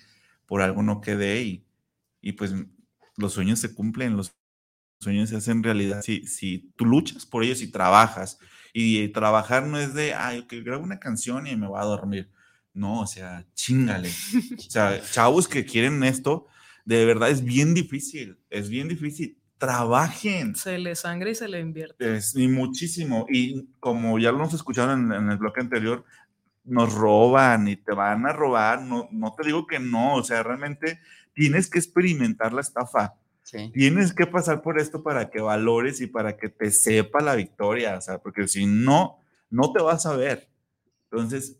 [0.44, 1.64] por algo no quedé y,
[2.20, 2.52] y pues
[3.16, 4.37] los sueños se cumplen, los
[5.00, 8.38] sueños se hacen realidad si, si tú luchas por ellos y trabajas.
[8.72, 12.30] Y trabajar no es de, ay, que grabo una canción y me voy a dormir.
[12.74, 14.10] No, o sea, chingale.
[14.56, 16.46] O sea, chavos que quieren esto,
[16.84, 19.36] de verdad es bien difícil, es bien difícil.
[19.56, 20.54] Trabajen.
[20.54, 22.16] Se le sangra y se le invierte.
[22.16, 23.26] Es, y muchísimo.
[23.28, 26.04] Y como ya lo hemos escuchado en, en el bloque anterior,
[26.64, 28.82] nos roban y te van a robar.
[28.82, 31.00] No, no te digo que no, o sea, realmente
[31.34, 33.14] tienes que experimentar la estafa.
[33.50, 33.70] Sí.
[33.72, 37.96] Tienes que pasar por esto para que valores y para que te sepa la victoria,
[37.96, 40.50] o sea, porque si no, no te vas a ver.
[41.10, 41.56] Entonces,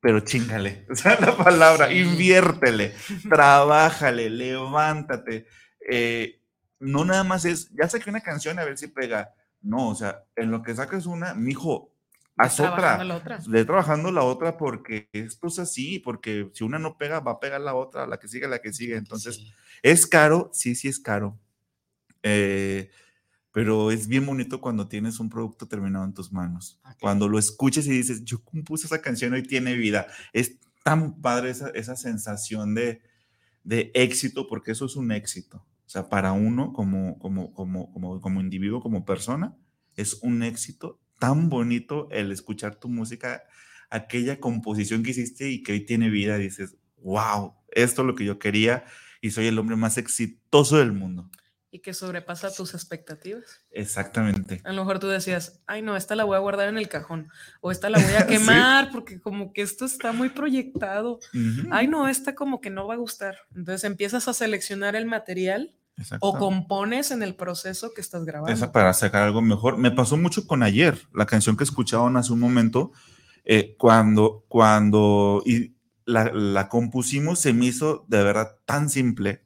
[0.00, 1.98] pero chingale, o sea, la palabra, Sí.
[1.98, 2.94] inviértele,
[3.28, 5.46] trabájale, levántate.
[5.90, 6.40] Eh,
[6.80, 9.34] no nada más es, ya saqué una canción a ver si pega.
[9.60, 11.91] No, o sea, en lo que sacas una, mijo,
[12.36, 13.02] haz otra.
[13.04, 13.38] la otra.
[13.48, 17.40] Ve trabajando la otra porque esto es así, porque si una no pega, va a
[17.40, 18.96] pegar la otra, la que sigue, la que sigue.
[18.96, 19.52] Entonces, Sí.
[19.82, 21.38] es caro, sí, sí es caro.
[22.22, 22.90] Eh,
[23.52, 26.80] pero es bien bonito cuando tienes un producto terminado en tus manos.
[26.82, 26.98] Claro.
[27.00, 30.06] Cuando lo escuches y dices, yo compuse esa canción, hoy tiene vida.
[30.32, 33.02] Es tan padre esa, esa sensación de,
[33.64, 35.58] de éxito, porque eso es un éxito.
[35.86, 39.56] O sea, para uno como, como, como, como, como individuo, como persona,
[39.96, 43.44] es un éxito tan bonito el escuchar tu música,
[43.90, 46.36] aquella composición que hiciste y que hoy tiene vida.
[46.36, 48.84] Dices, wow, esto es lo que yo quería
[49.20, 51.30] y soy el hombre más exitoso del mundo.
[51.70, 53.64] Y que sobrepasa tus expectativas.
[53.70, 54.62] Exactamente.
[54.64, 57.28] A lo mejor tú decías, ay no, esta la voy a guardar en el cajón.
[57.60, 61.20] O esta la voy a quemar porque como que esto está muy proyectado.
[61.32, 63.36] Ujú, Ay no, esta como que no va a gustar.
[63.54, 65.72] Entonces empiezas a seleccionar el material.
[66.20, 68.52] O compones en el proceso que estás grabando.
[68.52, 69.78] Esa para sacar algo mejor.
[69.78, 72.92] Me pasó mucho con ayer, la canción que escuchaban hace un momento,
[73.44, 75.74] eh, cuando, cuando y
[76.04, 79.44] la, la compusimos, se me hizo de verdad tan simple.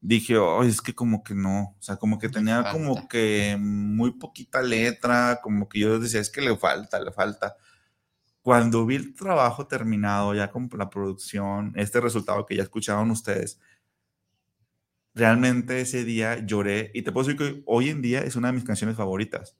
[0.00, 2.72] Dije, oh, es que como que no, o sea, como que tenía falta.
[2.72, 7.56] como que muy poquita letra, como que yo decía, es que le falta, le falta.
[8.42, 13.58] Cuando vi el trabajo terminado, ya con la producción, este resultado que ya escucharon ustedes,
[15.18, 18.54] realmente ese día lloré y te puedo decir que hoy en día es una de
[18.54, 19.56] mis canciones favoritas.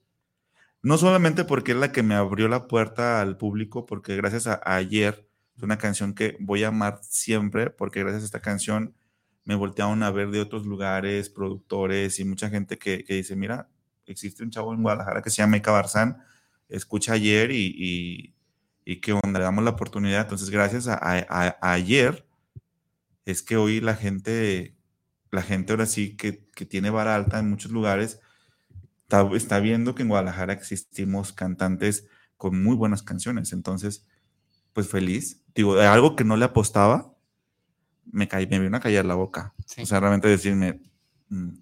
[0.81, 4.61] No solamente porque es la que me abrió la puerta al público, porque gracias a,
[4.63, 8.95] ayer es una canción que voy a amar siempre, porque gracias a esta canción
[9.43, 13.67] me voltearon a ver de otros lugares, productores y mucha gente que, que dice, mira,
[14.05, 16.23] existe un chavo en Guadalajara que se llama Ika Barzán,
[16.69, 18.33] escucha ayer y,
[18.85, 20.21] y, qué onda, le damos la oportunidad.
[20.21, 22.25] Entonces, gracias a ayer,
[23.25, 24.75] es que hoy la gente,
[25.31, 28.19] la gente ahora sí que, que tiene vara alta en muchos lugares,
[29.03, 32.07] está, está viendo que en Guadalajara existimos cantantes
[32.37, 33.53] con muy buenas canciones.
[33.53, 34.07] Entonces,
[34.73, 35.43] pues feliz.
[35.53, 37.13] Digo, de algo que no le apostaba,
[38.05, 39.53] me, caí, me vino a callar la boca.
[39.81, 40.88] O sea, realmente decirme,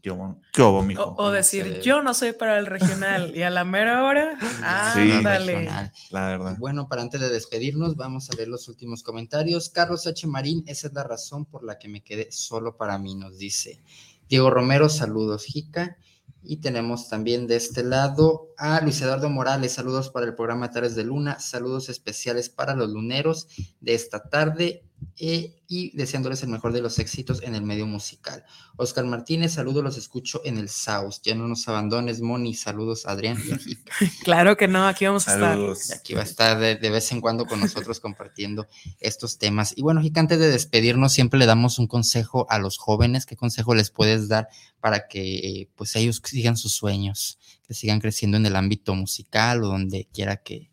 [0.02, 1.04] ¿qué hubo, qué hubo, mijo?
[1.04, 5.70] O, o decir, yo no soy para el regional y a la mera hora, ándale.
[6.12, 6.56] La verdad.
[6.58, 9.70] Bueno, para antes de despedirnos, vamos a ver los últimos comentarios.
[9.70, 10.28] Carlos H.
[10.28, 13.82] Marín, esa es la razón por la que me quedé solo para mí, nos dice.
[14.30, 15.98] Diego Romero, saludos, Jica.
[16.44, 20.96] Y tenemos también de este lado a Luis Eduardo Morales, saludos para el programa Tardes
[20.96, 23.48] de Luna, saludos especiales para los luneros
[23.82, 24.84] de esta tarde
[25.20, 28.44] eh, y deseándoles el mejor de los éxitos en el medio musical.
[28.78, 31.22] Oscar Martínez, saludos, los escucho en el Saus.
[31.22, 33.76] Ya no nos abandones, Moni, saludos, Adrián y.
[34.24, 35.82] Claro que no, aquí vamos a Saludos.
[35.82, 35.98] estar.
[36.00, 38.68] Aquí va a estar de, de vez en cuando con nosotros compartiendo
[39.00, 39.74] estos temas.
[39.76, 43.28] Y bueno, Jica, antes de despedirnos, siempre le damos un consejo a los jóvenes.
[43.28, 44.48] ¿Qué consejo les puedes dar
[44.80, 49.64] para que eh, pues ellos sigan sus sueños, que sigan creciendo en el ámbito musical
[49.64, 50.70] o donde quiera que...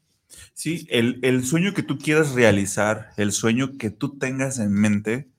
[0.52, 5.30] Sí, el, el sueño que tú quieras realizar, el sueño que tú tengas en mente,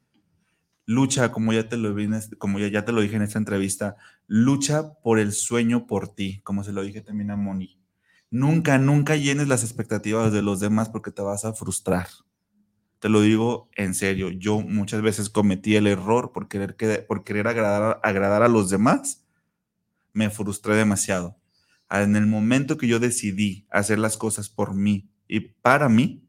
[0.85, 3.95] lucha, como ya te lo, vi como ya, ya te lo dije en esta entrevista,
[4.27, 7.79] lucha por el sueño por ti, como se lo dije también a Moni.
[8.31, 12.07] Nunca, nunca llenes las expectativas de los demás porque te vas a frustrar.
[12.99, 17.23] Te lo digo en serio, yo muchas veces cometí el error por querer, que- por
[17.23, 19.23] querer agradar, agradar a los demás,
[20.13, 21.37] me frustré demasiado.
[21.89, 26.27] En el momento que yo decidí hacer las cosas por mí y para mí,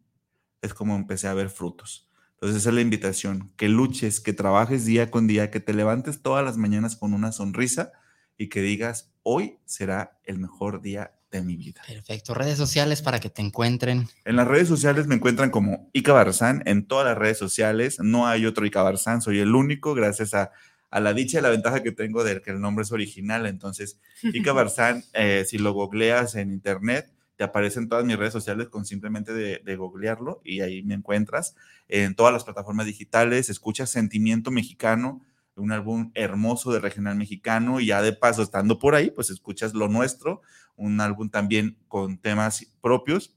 [0.63, 2.11] es como empecé a ver frutos.
[2.33, 6.21] Entonces esa es la invitación, que luches, que trabajes día con día, que te levantes
[6.21, 7.93] todas las mañanas con una sonrisa
[8.37, 11.81] y que digas, hoy será el mejor día de mi vida.
[11.87, 12.35] Perfecto.
[12.35, 14.09] Redes sociales para que te encuentren.
[14.25, 17.99] En las redes sociales me encuentran como Ica Barzán, en todas las redes sociales.
[18.01, 20.53] No hay otro Ica Barzán, soy el único, gracias a,
[20.91, 23.47] a la dicha y la ventaja que tengo de que el nombre es original.
[23.47, 28.69] Entonces, Ica Barzán, eh, si lo googleas en internet, te aparecen todas mis redes sociales
[28.69, 31.55] con simplemente de, de googlearlo y ahí me encuentras.
[31.89, 35.23] En todas las plataformas digitales, escuchas Sentimiento Mexicano,
[35.57, 39.75] un álbum hermoso de regional mexicano y ya de paso estando por ahí, pues escuchas
[39.75, 40.43] lo nuestro,
[40.77, 43.35] un álbum también con temas propios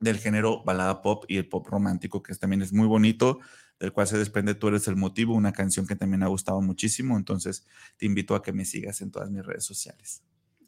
[0.00, 3.38] del género balada pop y el pop romántico, que también es muy bonito,
[3.78, 7.16] del cual se desprende Tú eres el motivo, una canción que también ha gustado muchísimo,
[7.16, 7.66] entonces
[7.96, 10.22] te invito a que me sigas en todas mis redes sociales.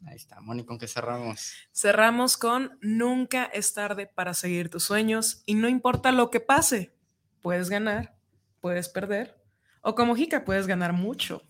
[0.05, 1.53] Ahí está, Moni, ¿con qué cerramos?
[1.73, 6.93] Cerramos con nunca es tarde para seguir tus sueños y no importa lo que pase,
[7.41, 8.15] puedes ganar,
[8.61, 9.35] puedes perder
[9.81, 11.43] o como Jica puedes ganar mucho.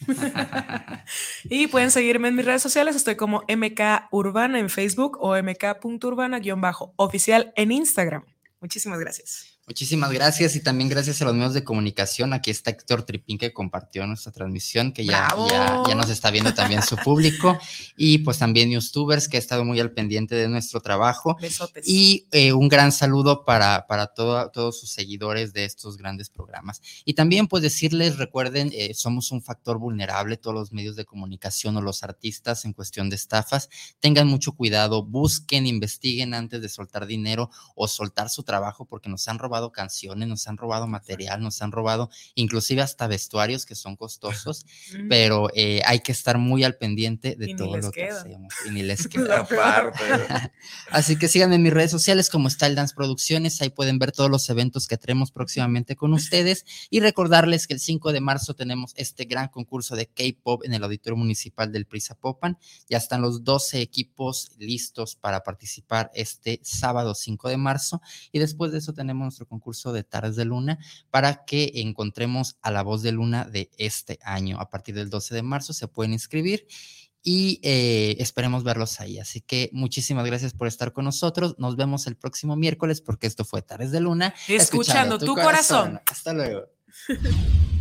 [1.44, 7.52] y pueden seguirme en mis redes sociales, estoy como MK Urbana en Facebook o mk.urbana-oficial
[7.54, 8.24] en Instagram.
[8.60, 9.53] Muchísimas gracias.
[9.66, 12.34] Muchísimas gracias y también gracias a los medios de comunicación.
[12.34, 16.52] Aquí está Héctor Tripín que compartió nuestra transmisión, que ya, ya, ya nos está viendo
[16.52, 17.58] también su público.
[17.96, 21.38] Y pues también youtubers que ha estado muy al pendiente de nuestro trabajo.
[21.40, 21.88] Besotes.
[21.88, 26.82] Y eh, un gran saludo para, para todo- todos sus seguidores de estos grandes programas.
[27.06, 31.74] Y también pues decirles, recuerden, eh, somos un factor vulnerable, todos los medios de comunicación
[31.78, 33.70] o los artistas en cuestión de estafas.
[34.00, 39.26] Tengan mucho cuidado, busquen, investiguen antes de soltar dinero o soltar su trabajo porque nos
[39.26, 43.96] han robado canciones, nos han robado material, nos han robado inclusive hasta vestuarios que son
[43.96, 45.08] costosos, Mm.
[45.08, 48.52] pero eh, hay que estar muy al pendiente de Y todo lo que hacemos.
[48.66, 49.46] Y ni les queda.
[50.90, 54.30] Así que síganme en mis redes sociales como Style Dance Producciones, ahí pueden ver todos
[54.30, 58.92] los eventos que tenemos próximamente con ustedes y recordarles que el 5 de marzo tenemos
[58.96, 62.58] este gran concurso de K-Pop en el Auditorio Municipal del Prisa Popan.
[62.88, 68.00] Ya están los 12 equipos listos para participar este sábado 5 de marzo
[68.32, 70.78] y después de eso tenemos nuestro concurso de Tardes de Luna
[71.10, 74.58] para que encontremos a la voz de Luna de este año.
[74.60, 76.66] A partir del 12 de marzo se pueden inscribir
[77.22, 79.18] y eh, esperemos verlos ahí.
[79.18, 81.56] Así que muchísimas gracias por estar con nosotros.
[81.58, 84.34] Nos vemos el próximo miércoles porque esto fue Tardes de Luna.
[84.46, 86.00] Escuchando tu corazón.
[86.06, 86.66] Hasta luego.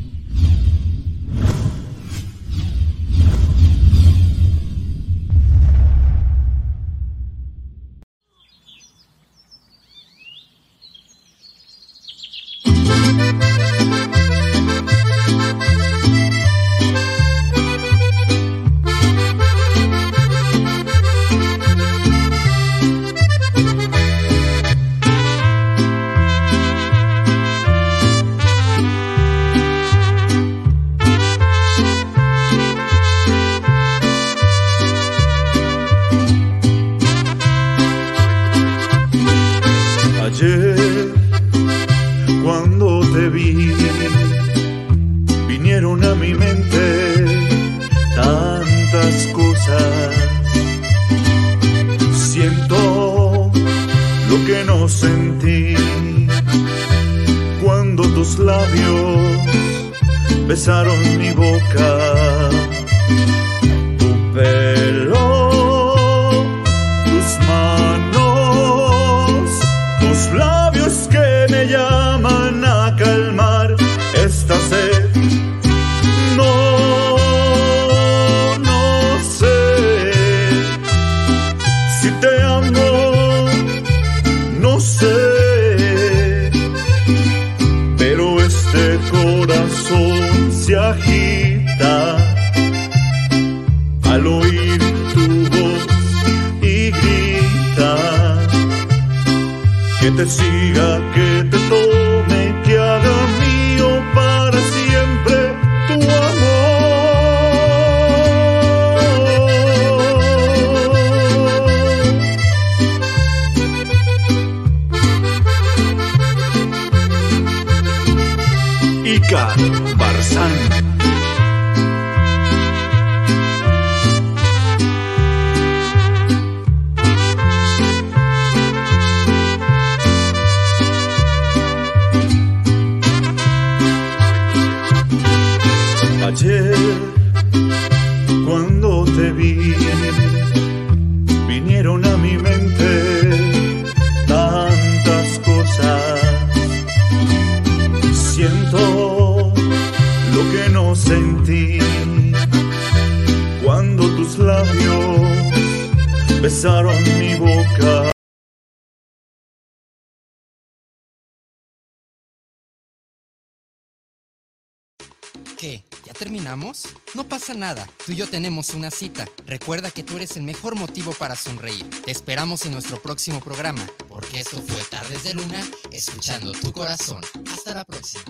[167.63, 169.25] nada, tú y yo tenemos una cita.
[169.45, 171.89] Recuerda que tú eres el mejor motivo para sonreír.
[172.03, 177.21] Te esperamos en nuestro próximo programa, porque esto fue Tardes de Luna, escuchando tu corazón.
[177.53, 178.25] Hasta la próxima.